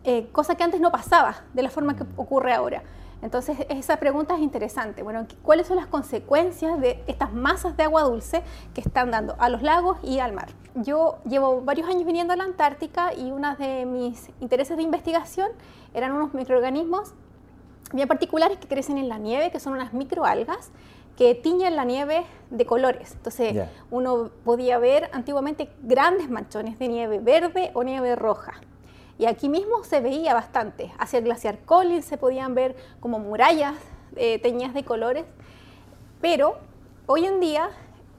eh, 0.03 0.27
cosa 0.31 0.55
que 0.55 0.63
antes 0.63 0.81
no 0.81 0.91
pasaba 0.91 1.43
de 1.53 1.63
la 1.63 1.69
forma 1.69 1.95
que 1.95 2.03
ocurre 2.15 2.53
ahora. 2.53 2.83
Entonces, 3.21 3.57
esa 3.67 3.97
pregunta 3.97 4.35
es 4.35 4.41
interesante. 4.41 5.03
Bueno, 5.03 5.25
¿cuáles 5.43 5.67
son 5.67 5.75
las 5.75 5.87
consecuencias 5.87 6.79
de 6.79 7.03
estas 7.05 7.33
masas 7.33 7.75
de 7.75 7.83
agua 7.83 8.03
dulce 8.03 8.43
que 8.73 8.79
están 8.79 9.11
dando 9.11 9.35
a 9.39 9.49
los 9.49 9.61
lagos 9.61 9.97
y 10.03 10.19
al 10.19 10.31
mar? 10.31 10.47
Yo 10.75 11.17
llevo 11.25 11.61
varios 11.61 11.89
años 11.89 12.05
viniendo 12.05 12.31
a 12.31 12.37
la 12.37 12.45
Antártica 12.45 13.13
y 13.13 13.31
uno 13.31 13.55
de 13.57 13.85
mis 13.85 14.29
intereses 14.39 14.77
de 14.77 14.83
investigación 14.83 15.49
eran 15.93 16.13
unos 16.13 16.33
microorganismos 16.33 17.13
bien 17.93 18.07
particulares 18.07 18.57
que 18.57 18.67
crecen 18.67 18.97
en 18.97 19.09
la 19.09 19.17
nieve, 19.17 19.51
que 19.51 19.59
son 19.59 19.73
unas 19.73 19.93
microalgas 19.93 20.71
que 21.17 21.35
tiñen 21.35 21.75
la 21.75 21.83
nieve 21.83 22.25
de 22.49 22.65
colores. 22.65 23.11
Entonces, 23.13 23.67
uno 23.91 24.31
podía 24.45 24.77
ver 24.79 25.09
antiguamente 25.11 25.69
grandes 25.83 26.29
manchones 26.29 26.79
de 26.79 26.87
nieve 26.87 27.19
verde 27.19 27.71
o 27.73 27.83
nieve 27.83 28.15
roja. 28.15 28.53
Y 29.17 29.25
aquí 29.25 29.49
mismo 29.49 29.83
se 29.83 29.99
veía 29.99 30.33
bastante. 30.33 30.93
Hacia 30.97 31.19
el 31.19 31.25
glaciar 31.25 31.59
Collins 31.65 32.05
se 32.05 32.17
podían 32.17 32.55
ver 32.55 32.77
como 33.01 33.19
murallas 33.19 33.75
eh, 34.15 34.39
teñidas 34.39 34.73
de 34.73 34.85
colores. 34.85 35.25
Pero 36.21 36.57
hoy 37.05 37.25
en 37.25 37.41
día 37.41 37.69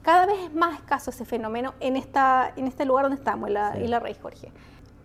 cada 0.03 0.27
vez 0.27 0.37
es 0.39 0.53
más 0.53 0.75
escaso 0.75 1.09
ese 1.09 1.25
fenómeno 1.25 1.73
en, 1.79 1.95
esta, 1.95 2.53
en 2.55 2.67
este 2.67 2.85
lugar 2.85 3.05
donde 3.05 3.17
estamos, 3.17 3.47
en 3.47 3.55
la 3.55 3.79
isla 3.79 3.99
Rey 3.99 4.15
Jorge. 4.21 4.51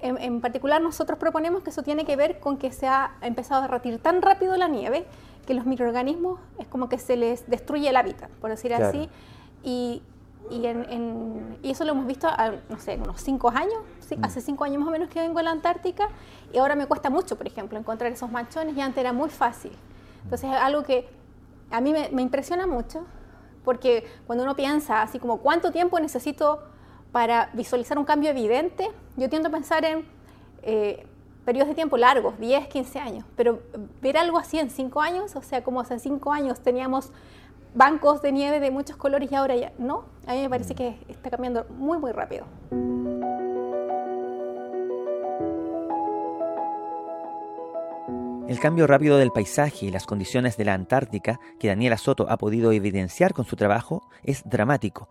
En, 0.00 0.40
particular 0.40 0.80
nosotros 0.82 1.18
proponemos 1.18 1.62
que 1.62 1.70
eso 1.70 1.82
tiene 1.82 2.04
que 2.04 2.16
ver 2.16 2.38
con 2.38 2.58
que 2.58 2.70
se 2.70 2.86
ha 2.86 3.16
empezado 3.22 3.62
a 3.62 3.66
derretir 3.66 3.98
tan 3.98 4.20
rápido 4.20 4.56
la 4.56 4.68
nieve 4.68 5.06
que 5.46 5.54
los 5.54 5.64
microorganismos 5.64 6.38
es 6.58 6.66
como 6.66 6.88
que 6.88 6.98
se 6.98 7.16
les 7.16 7.48
destruye 7.48 7.88
el 7.88 7.96
hábitat, 7.96 8.30
por 8.32 8.50
decir 8.50 8.74
así. 8.74 9.08
Y, 9.62 10.02
y, 10.50 10.66
en, 10.66 11.58
y, 11.62 11.70
eso 11.70 11.84
lo 11.84 11.92
hemos 11.92 12.06
visto, 12.06 12.28
no 12.68 12.78
sé, 12.78 12.98
unos 13.02 13.20
cinco 13.20 13.50
años, 13.50 13.78
mm. 14.16 14.24
hace 14.24 14.40
cinco 14.40 14.64
años 14.64 14.80
más 14.80 14.88
o 14.88 14.90
menos 14.90 15.08
que 15.08 15.20
vengo 15.20 15.38
a 15.38 15.42
la 15.42 15.50
Antártica 15.50 16.08
y 16.52 16.58
ahora 16.58 16.74
me 16.74 16.86
cuesta 16.86 17.10
mucho, 17.10 17.36
por 17.36 17.46
ejemplo, 17.46 17.78
encontrar 17.78 18.12
esos 18.12 18.30
manchones 18.30 18.76
y 18.76 18.80
antes 18.80 18.98
era 18.98 19.12
muy 19.12 19.30
fácil. 19.30 19.72
Entonces 20.24 20.50
es 20.50 20.56
algo 20.56 20.82
que 20.82 21.08
a 21.70 21.80
mí 21.80 21.92
me, 21.92 22.10
me 22.10 22.22
impresiona 22.22 22.66
mucho 22.66 23.06
porque 23.64 24.04
cuando 24.26 24.44
uno 24.44 24.54
piensa 24.54 25.02
así 25.02 25.18
como 25.18 25.38
cuánto 25.38 25.72
tiempo 25.72 25.98
necesito 25.98 26.62
para 27.12 27.50
visualizar 27.54 27.98
un 27.98 28.04
cambio 28.04 28.30
evidente, 28.30 28.90
yo 29.16 29.28
tiendo 29.28 29.48
a 29.48 29.52
pensar 29.52 29.84
en 29.84 30.04
eh, 30.62 31.06
periodos 31.44 31.68
de 31.68 31.74
tiempo 31.74 31.96
largos, 31.96 32.38
10, 32.38 32.68
15 32.68 32.98
años, 32.98 33.24
pero 33.36 33.62
ver 34.02 34.18
algo 34.18 34.38
así 34.38 34.58
en 34.58 34.70
5 34.70 35.00
años, 35.00 35.36
o 35.36 35.42
sea, 35.42 35.62
como 35.62 35.80
hace 35.80 35.98
5 35.98 36.32
años 36.32 36.60
teníamos 36.60 37.12
bancos 37.74 38.22
de 38.22 38.32
nieve 38.32 38.58
de 38.58 38.70
muchos 38.70 38.96
colores 38.96 39.30
y 39.30 39.34
ahora 39.34 39.54
ya 39.54 39.72
no, 39.78 40.06
a 40.26 40.32
mí 40.32 40.40
me 40.40 40.50
parece 40.50 40.74
mm. 40.74 40.76
que 40.76 40.98
está 41.08 41.30
cambiando 41.30 41.66
muy, 41.70 41.98
muy 41.98 42.12
rápido. 42.12 42.46
El 48.48 48.60
cambio 48.60 48.86
rápido 48.86 49.18
del 49.18 49.32
paisaje 49.32 49.86
y 49.86 49.90
las 49.90 50.06
condiciones 50.06 50.56
de 50.56 50.64
la 50.64 50.74
Antártica 50.74 51.40
que 51.58 51.66
Daniela 51.66 51.98
Soto 51.98 52.26
ha 52.30 52.36
podido 52.38 52.70
evidenciar 52.70 53.34
con 53.34 53.44
su 53.44 53.56
trabajo 53.56 54.08
es 54.22 54.42
dramático, 54.48 55.08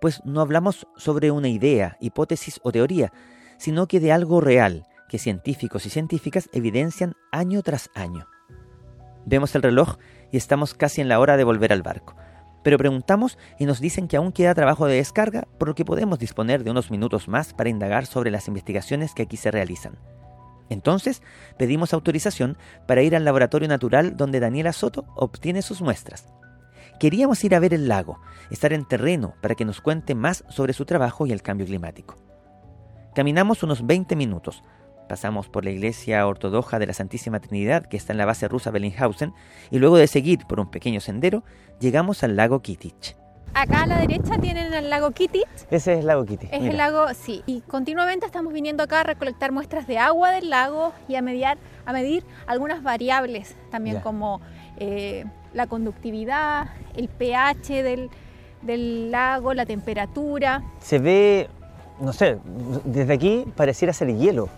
pues 0.00 0.24
no 0.24 0.40
hablamos 0.40 0.86
sobre 0.96 1.30
una 1.30 1.48
idea, 1.48 1.96
hipótesis 2.00 2.60
o 2.62 2.70
teoría, 2.70 3.12
sino 3.58 3.86
que 3.86 4.00
de 4.00 4.12
algo 4.12 4.40
real 4.40 4.86
que 5.08 5.18
científicos 5.18 5.86
y 5.86 5.90
científicas 5.90 6.48
evidencian 6.52 7.14
año 7.32 7.62
tras 7.62 7.90
año. 7.94 8.26
Vemos 9.24 9.54
el 9.54 9.62
reloj 9.62 9.96
y 10.30 10.36
estamos 10.36 10.74
casi 10.74 11.00
en 11.00 11.08
la 11.08 11.18
hora 11.18 11.36
de 11.36 11.44
volver 11.44 11.72
al 11.72 11.82
barco. 11.82 12.14
Pero 12.62 12.78
preguntamos 12.78 13.38
y 13.58 13.66
nos 13.66 13.80
dicen 13.80 14.08
que 14.08 14.16
aún 14.16 14.32
queda 14.32 14.54
trabajo 14.54 14.86
de 14.86 14.96
descarga, 14.96 15.46
por 15.58 15.68
lo 15.68 15.74
que 15.74 15.84
podemos 15.84 16.18
disponer 16.18 16.64
de 16.64 16.70
unos 16.70 16.90
minutos 16.90 17.28
más 17.28 17.54
para 17.54 17.70
indagar 17.70 18.06
sobre 18.06 18.30
las 18.30 18.48
investigaciones 18.48 19.14
que 19.14 19.22
aquí 19.22 19.36
se 19.36 19.50
realizan. 19.50 19.98
Entonces, 20.68 21.22
pedimos 21.56 21.94
autorización 21.94 22.58
para 22.86 23.02
ir 23.02 23.16
al 23.16 23.24
laboratorio 23.24 23.68
natural 23.68 24.16
donde 24.16 24.40
Daniela 24.40 24.72
Soto 24.72 25.06
obtiene 25.16 25.62
sus 25.62 25.80
muestras. 25.80 26.26
Queríamos 27.00 27.42
ir 27.44 27.54
a 27.54 27.60
ver 27.60 27.72
el 27.72 27.88
lago, 27.88 28.20
estar 28.50 28.72
en 28.72 28.84
terreno 28.84 29.34
para 29.40 29.54
que 29.54 29.64
nos 29.64 29.80
cuente 29.80 30.14
más 30.14 30.44
sobre 30.48 30.72
su 30.72 30.84
trabajo 30.84 31.26
y 31.26 31.32
el 31.32 31.42
cambio 31.42 31.66
climático. 31.66 32.27
Caminamos 33.14 33.62
unos 33.62 33.86
20 33.86 34.16
minutos. 34.16 34.62
Pasamos 35.08 35.48
por 35.48 35.64
la 35.64 35.70
iglesia 35.70 36.26
ortodoxa 36.26 36.78
de 36.78 36.86
la 36.86 36.92
Santísima 36.92 37.40
Trinidad 37.40 37.86
que 37.86 37.96
está 37.96 38.12
en 38.12 38.18
la 38.18 38.26
base 38.26 38.46
rusa 38.46 38.70
Bellinghausen 38.70 39.32
y 39.70 39.78
luego 39.78 39.96
de 39.96 40.06
seguir 40.06 40.40
por 40.46 40.60
un 40.60 40.70
pequeño 40.70 41.00
sendero 41.00 41.44
llegamos 41.80 42.22
al 42.22 42.36
lago 42.36 42.60
Kittich. 42.60 43.16
Acá 43.54 43.82
a 43.82 43.86
la 43.86 43.98
derecha 43.98 44.38
tienen 44.38 44.72
el 44.74 44.90
lago 44.90 45.10
Kittich. 45.10 45.48
Ese 45.70 45.94
es 45.94 45.98
el 46.00 46.06
lago 46.06 46.24
Kittich. 46.26 46.52
Es 46.52 46.62
el 46.62 46.76
lago, 46.76 47.06
sí. 47.14 47.42
Y 47.46 47.62
continuamente 47.62 48.26
estamos 48.26 48.52
viniendo 48.52 48.82
acá 48.82 49.00
a 49.00 49.04
recolectar 49.04 49.50
muestras 49.52 49.86
de 49.86 49.98
agua 49.98 50.30
del 50.30 50.50
lago 50.50 50.92
y 51.08 51.16
a, 51.16 51.22
mediar, 51.22 51.58
a 51.86 51.92
medir 51.92 52.24
algunas 52.46 52.82
variables 52.82 53.56
también 53.70 54.00
como 54.00 54.40
eh, 54.76 55.24
la 55.54 55.66
conductividad, 55.66 56.68
el 56.94 57.08
pH 57.08 57.82
del, 58.62 59.10
lago, 59.10 59.54
la 59.54 59.66
temperatura. 59.66 60.62
Se 60.78 60.98
ve, 60.98 61.48
no 62.00 62.12
sé, 62.12 62.38
desde 62.84 63.12
aquí 63.12 63.44
pareciera 63.56 63.92
ser 63.92 64.14
hielo. 64.16 64.48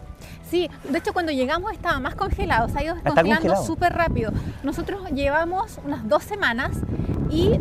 Sí, 0.51 0.69
de 0.89 0.99
hecho 0.99 1.13
cuando 1.13 1.31
llegamos 1.31 1.73
estaba 1.73 2.01
más 2.01 2.17
congelado, 2.17 2.69
se 2.69 2.79
ha 2.79 2.85
ido 2.85 2.95
descongelando 2.97 3.65
súper 3.65 3.93
rápido. 3.93 4.33
Nosotros 4.63 5.11
llevamos 5.13 5.79
unas 5.85 6.09
dos 6.09 6.25
semanas 6.25 6.73
y 7.31 7.53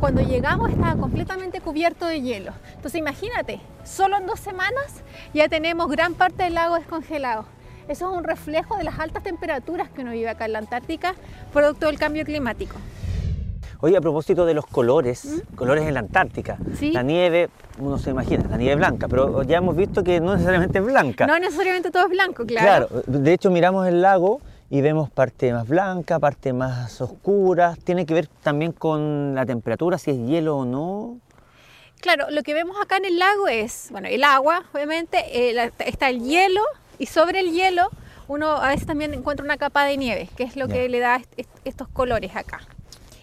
cuando 0.00 0.20
llegamos 0.20 0.70
estaba 0.70 0.96
completamente 0.96 1.60
cubierto 1.60 2.06
de 2.06 2.20
hielo. 2.20 2.52
Entonces 2.74 2.98
imagínate, 2.98 3.60
solo 3.84 4.16
en 4.16 4.26
dos 4.26 4.40
semanas 4.40 5.02
ya 5.32 5.48
tenemos 5.48 5.88
gran 5.88 6.14
parte 6.14 6.42
del 6.42 6.54
lago 6.54 6.74
descongelado. 6.74 7.46
Eso 7.86 8.10
es 8.10 8.16
un 8.16 8.24
reflejo 8.24 8.76
de 8.76 8.84
las 8.84 8.98
altas 8.98 9.22
temperaturas 9.22 9.88
que 9.90 10.00
uno 10.00 10.10
vive 10.10 10.28
acá 10.28 10.46
en 10.46 10.54
la 10.54 10.58
Antártica, 10.58 11.14
producto 11.52 11.86
del 11.86 11.98
cambio 11.98 12.24
climático. 12.24 12.76
Oye, 13.84 13.98
a 13.98 14.00
propósito 14.00 14.46
de 14.46 14.54
los 14.54 14.64
colores, 14.66 15.26
¿Mm? 15.26 15.56
colores 15.56 15.86
en 15.86 15.92
la 15.92 16.00
Antártica, 16.00 16.56
la 16.80 17.02
nieve, 17.02 17.50
uno 17.78 17.98
se 17.98 18.08
imagina, 18.08 18.48
la 18.48 18.56
nieve 18.56 18.76
blanca, 18.76 19.08
pero 19.08 19.42
ya 19.42 19.58
hemos 19.58 19.76
visto 19.76 20.02
que 20.02 20.20
no 20.20 20.32
necesariamente 20.36 20.78
es 20.78 20.84
blanca. 20.86 21.26
No 21.26 21.38
necesariamente 21.38 21.90
todo 21.90 22.04
es 22.04 22.08
blanco, 22.08 22.46
claro. 22.46 22.88
Claro, 22.88 23.02
de 23.06 23.32
hecho 23.34 23.50
miramos 23.50 23.86
el 23.86 24.00
lago 24.00 24.40
y 24.70 24.80
vemos 24.80 25.10
parte 25.10 25.52
más 25.52 25.68
blanca, 25.68 26.18
parte 26.18 26.54
más 26.54 26.98
oscura. 27.02 27.76
Tiene 27.84 28.06
que 28.06 28.14
ver 28.14 28.26
también 28.42 28.72
con 28.72 29.34
la 29.34 29.44
temperatura, 29.44 29.98
si 29.98 30.12
es 30.12 30.16
hielo 30.16 30.56
o 30.56 30.64
no. 30.64 31.18
Claro, 32.00 32.30
lo 32.30 32.42
que 32.42 32.54
vemos 32.54 32.78
acá 32.80 32.96
en 32.96 33.04
el 33.04 33.18
lago 33.18 33.48
es, 33.48 33.88
bueno, 33.90 34.08
el 34.08 34.24
agua, 34.24 34.64
obviamente, 34.72 35.18
está 35.80 36.08
el 36.08 36.22
hielo 36.22 36.62
y 36.98 37.04
sobre 37.04 37.40
el 37.40 37.52
hielo 37.52 37.90
uno 38.28 38.52
a 38.52 38.68
veces 38.68 38.86
también 38.86 39.12
encuentra 39.12 39.44
una 39.44 39.58
capa 39.58 39.84
de 39.84 39.98
nieve, 39.98 40.30
que 40.38 40.44
es 40.44 40.56
lo 40.56 40.68
que 40.68 40.88
le 40.88 41.00
da 41.00 41.20
estos 41.66 41.88
colores 41.88 42.34
acá. 42.34 42.60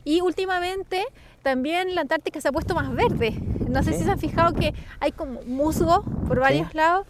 Y 0.03 0.21
últimamente 0.21 1.05
también 1.41 1.95
la 1.95 2.01
Antártica 2.01 2.41
se 2.41 2.47
ha 2.47 2.51
puesto 2.51 2.75
más 2.75 2.93
verde. 2.93 3.35
No 3.67 3.83
sé 3.83 3.93
si 3.93 4.03
se 4.03 4.11
han 4.11 4.19
fijado 4.19 4.53
que 4.53 4.73
hay 4.99 5.11
como 5.11 5.41
musgo 5.43 6.03
por 6.27 6.39
varios 6.39 6.73
lados. 6.73 7.07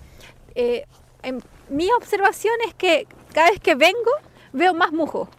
Eh, 0.55 0.85
en 1.23 1.41
mi 1.69 1.89
observación 1.91 2.53
es 2.67 2.73
que 2.73 3.07
cada 3.33 3.49
vez 3.49 3.59
que 3.59 3.75
vengo 3.75 4.11
veo 4.53 4.73
más 4.73 4.91
musgo. 4.91 5.29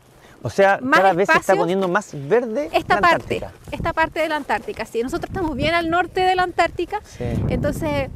O 0.43 0.51
sea, 0.51 0.81
cada 0.93 1.13
vez 1.13 1.29
se 1.31 1.39
está 1.39 1.55
poniendo 1.55 1.87
más 1.87 2.11
verde 2.29 2.69
esta 2.73 3.01
parte, 3.01 3.41
esta 3.71 3.93
parte 3.93 4.21
de 4.21 4.29
la 4.29 4.37
Antártica. 4.37 4.85
Sí, 4.85 5.03
nosotros 5.03 5.31
estamos 5.31 5.57
bien 5.57 5.75
al 5.75 5.89
norte 5.89 6.21
de 6.21 6.35
la 6.35 6.43
Antártica, 6.43 7.01
entonces 7.49 8.11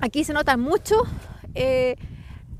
aquí 0.00 0.24
se 0.24 0.32
nota 0.32 0.56
mucho 0.56 1.02
eh, 1.54 1.96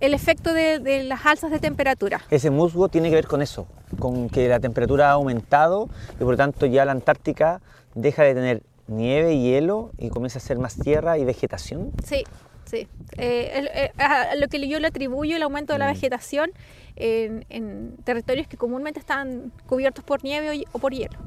el 0.00 0.14
efecto 0.14 0.52
de, 0.52 1.04
las 1.04 1.24
alzas 1.26 1.50
de 1.50 1.58
temperatura. 1.58 2.22
Ese 2.30 2.50
musgo 2.50 2.88
tiene 2.88 3.10
que 3.10 3.16
ver 3.16 3.26
con 3.26 3.42
eso, 3.42 3.66
con 3.98 4.28
que 4.28 4.48
la 4.48 4.58
temperatura 4.58 5.10
ha 5.10 5.12
aumentado 5.12 5.88
y 6.14 6.18
por 6.24 6.30
lo 6.30 6.36
tanto 6.36 6.66
ya 6.66 6.84
la 6.84 6.92
Antártica 6.92 7.60
deja 7.94 8.22
de 8.22 8.34
tener 8.34 8.62
nieve, 8.86 9.34
y 9.34 9.42
hielo 9.44 9.92
y 9.98 10.08
comienza 10.08 10.38
a 10.38 10.42
ser 10.42 10.58
más 10.58 10.76
tierra 10.76 11.18
y 11.18 11.24
vegetación. 11.24 11.92
Sí, 12.04 12.24
sí. 12.64 12.88
Eh, 13.18 13.68
eh, 13.74 13.92
a 13.98 14.34
lo 14.36 14.48
que 14.48 14.66
yo 14.66 14.80
le 14.80 14.88
atribuyo 14.88 15.36
el 15.36 15.42
aumento 15.42 15.74
de 15.74 15.78
la 15.78 15.90
mm. 15.90 15.94
vegetación 15.94 16.50
en, 16.96 17.96
territorios 18.04 18.48
que 18.48 18.56
comúnmente 18.56 18.98
están 18.98 19.52
cubiertos 19.66 20.04
por 20.04 20.24
nieve 20.24 20.64
o 20.72 20.78
por 20.78 20.92
hielo. 20.92 21.18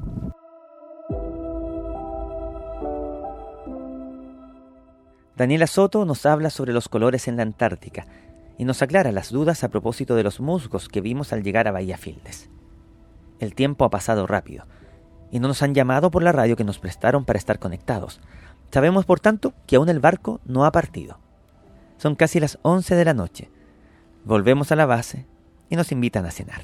Daniela 5.36 5.66
Soto 5.66 6.04
nos 6.04 6.26
habla 6.26 6.50
sobre 6.50 6.72
los 6.72 6.88
colores 6.88 7.26
en 7.26 7.36
la 7.36 7.42
Antártica 7.42 8.06
y 8.58 8.64
nos 8.64 8.82
aclara 8.82 9.12
las 9.12 9.30
dudas 9.30 9.64
a 9.64 9.68
propósito 9.68 10.14
de 10.14 10.22
los 10.22 10.40
musgos 10.40 10.88
que 10.88 11.00
vimos 11.00 11.32
al 11.32 11.42
llegar 11.42 11.68
a 11.68 11.72
Bahía 11.72 11.96
Fildes. 11.96 12.50
El 13.40 13.54
tiempo 13.54 13.84
ha 13.84 13.90
pasado 13.90 14.26
rápido 14.26 14.66
y 15.30 15.40
no 15.40 15.48
nos 15.48 15.62
han 15.62 15.74
llamado 15.74 16.10
por 16.10 16.22
la 16.22 16.32
radio 16.32 16.56
que 16.56 16.64
nos 16.64 16.78
prestaron 16.78 17.24
para 17.24 17.38
estar 17.38 17.58
conectados. 17.58 18.20
Sabemos, 18.70 19.04
por 19.04 19.20
tanto, 19.20 19.52
que 19.66 19.76
aún 19.76 19.88
el 19.88 20.00
barco 20.00 20.40
no 20.44 20.64
ha 20.64 20.72
partido. 20.72 21.18
Son 21.96 22.14
casi 22.16 22.40
las 22.40 22.58
11 22.62 22.94
de 22.96 23.04
la 23.04 23.14
noche. 23.14 23.50
Volvemos 24.24 24.72
a 24.72 24.76
la 24.76 24.86
base 24.86 25.26
y 25.68 25.76
nos 25.76 25.92
invitan 25.92 26.26
a 26.26 26.30
cenar. 26.30 26.62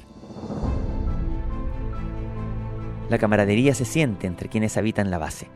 La 3.09 3.17
camaradería 3.17 3.75
se 3.75 3.85
siente 3.85 4.27
entre 4.27 4.49
quienes 4.49 4.77
habitan 4.77 5.11
la 5.11 5.17
base. 5.17 5.49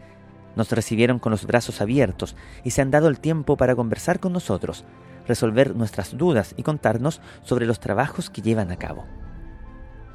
Nos 0.55 0.71
recibieron 0.71 1.19
con 1.19 1.31
los 1.31 1.45
brazos 1.45 1.81
abiertos 1.81 2.35
y 2.63 2.71
se 2.71 2.81
han 2.81 2.91
dado 2.91 3.07
el 3.07 3.19
tiempo 3.19 3.57
para 3.57 3.75
conversar 3.75 4.19
con 4.19 4.33
nosotros, 4.33 4.85
resolver 5.27 5.75
nuestras 5.75 6.17
dudas 6.17 6.53
y 6.57 6.63
contarnos 6.63 7.21
sobre 7.43 7.65
los 7.65 7.79
trabajos 7.79 8.29
que 8.29 8.41
llevan 8.41 8.71
a 8.71 8.77
cabo. 8.77 9.05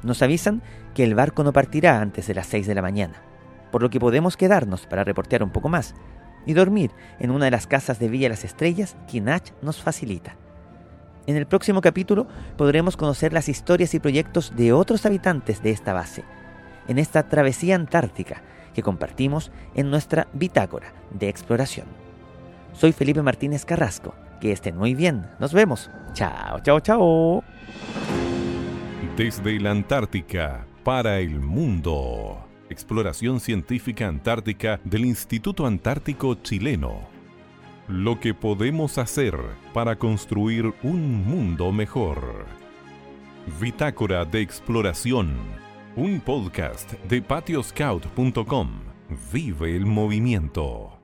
Nos 0.03 0.21
avisan 0.21 0.61
que 0.93 1.03
el 1.03 1.15
barco 1.15 1.43
no 1.43 1.53
partirá 1.53 2.01
antes 2.01 2.27
de 2.27 2.33
las 2.33 2.47
6 2.47 2.67
de 2.67 2.75
la 2.75 2.81
mañana, 2.81 3.21
por 3.71 3.81
lo 3.81 3.89
que 3.89 3.99
podemos 3.99 4.37
quedarnos 4.37 4.85
para 4.87 5.03
reportear 5.03 5.43
un 5.43 5.51
poco 5.51 5.69
más 5.69 5.93
y 6.45 6.53
dormir 6.53 6.91
en 7.19 7.31
una 7.31 7.45
de 7.45 7.51
las 7.51 7.67
casas 7.67 7.99
de 7.99 8.07
Villa 8.07 8.29
Las 8.29 8.43
Estrellas 8.43 8.95
que 9.09 9.21
Nach 9.21 9.51
nos 9.61 9.81
facilita. 9.81 10.35
En 11.27 11.35
el 11.35 11.45
próximo 11.45 11.81
capítulo 11.81 12.27
podremos 12.57 12.97
conocer 12.97 13.31
las 13.31 13.47
historias 13.47 13.93
y 13.93 13.99
proyectos 13.99 14.55
de 14.55 14.73
otros 14.73 15.05
habitantes 15.05 15.61
de 15.61 15.69
esta 15.69 15.93
base, 15.93 16.23
en 16.87 16.97
esta 16.97 17.27
travesía 17.29 17.75
antártica 17.75 18.41
que 18.73 18.81
compartimos 18.81 19.51
en 19.75 19.91
nuestra 19.91 20.27
bitácora 20.33 20.93
de 21.11 21.29
exploración. 21.29 21.85
Soy 22.73 22.91
Felipe 22.91 23.21
Martínez 23.21 23.65
Carrasco. 23.65 24.15
Que 24.41 24.51
estén 24.51 24.75
muy 24.75 24.95
bien. 24.95 25.25
Nos 25.39 25.53
vemos. 25.53 25.89
Chao, 26.13 26.59
chao, 26.61 26.81
chao. 26.81 27.43
Desde 29.15 29.59
la 29.59 29.71
Antártica 29.71 30.65
para 30.83 31.19
el 31.19 31.39
mundo. 31.39 32.45
Exploración 32.69 33.39
científica 33.39 34.07
antártica 34.07 34.79
del 34.83 35.05
Instituto 35.05 35.65
Antártico 35.65 36.35
Chileno 36.35 37.11
lo 37.91 38.19
que 38.19 38.33
podemos 38.33 38.97
hacer 38.97 39.37
para 39.73 39.97
construir 39.97 40.73
un 40.81 41.25
mundo 41.25 41.71
mejor. 41.71 42.45
Bitácora 43.59 44.23
de 44.23 44.41
Exploración, 44.41 45.35
un 45.95 46.21
podcast 46.21 46.93
de 47.09 47.21
patioscout.com. 47.21 48.69
Vive 49.33 49.75
el 49.75 49.85
movimiento. 49.85 51.00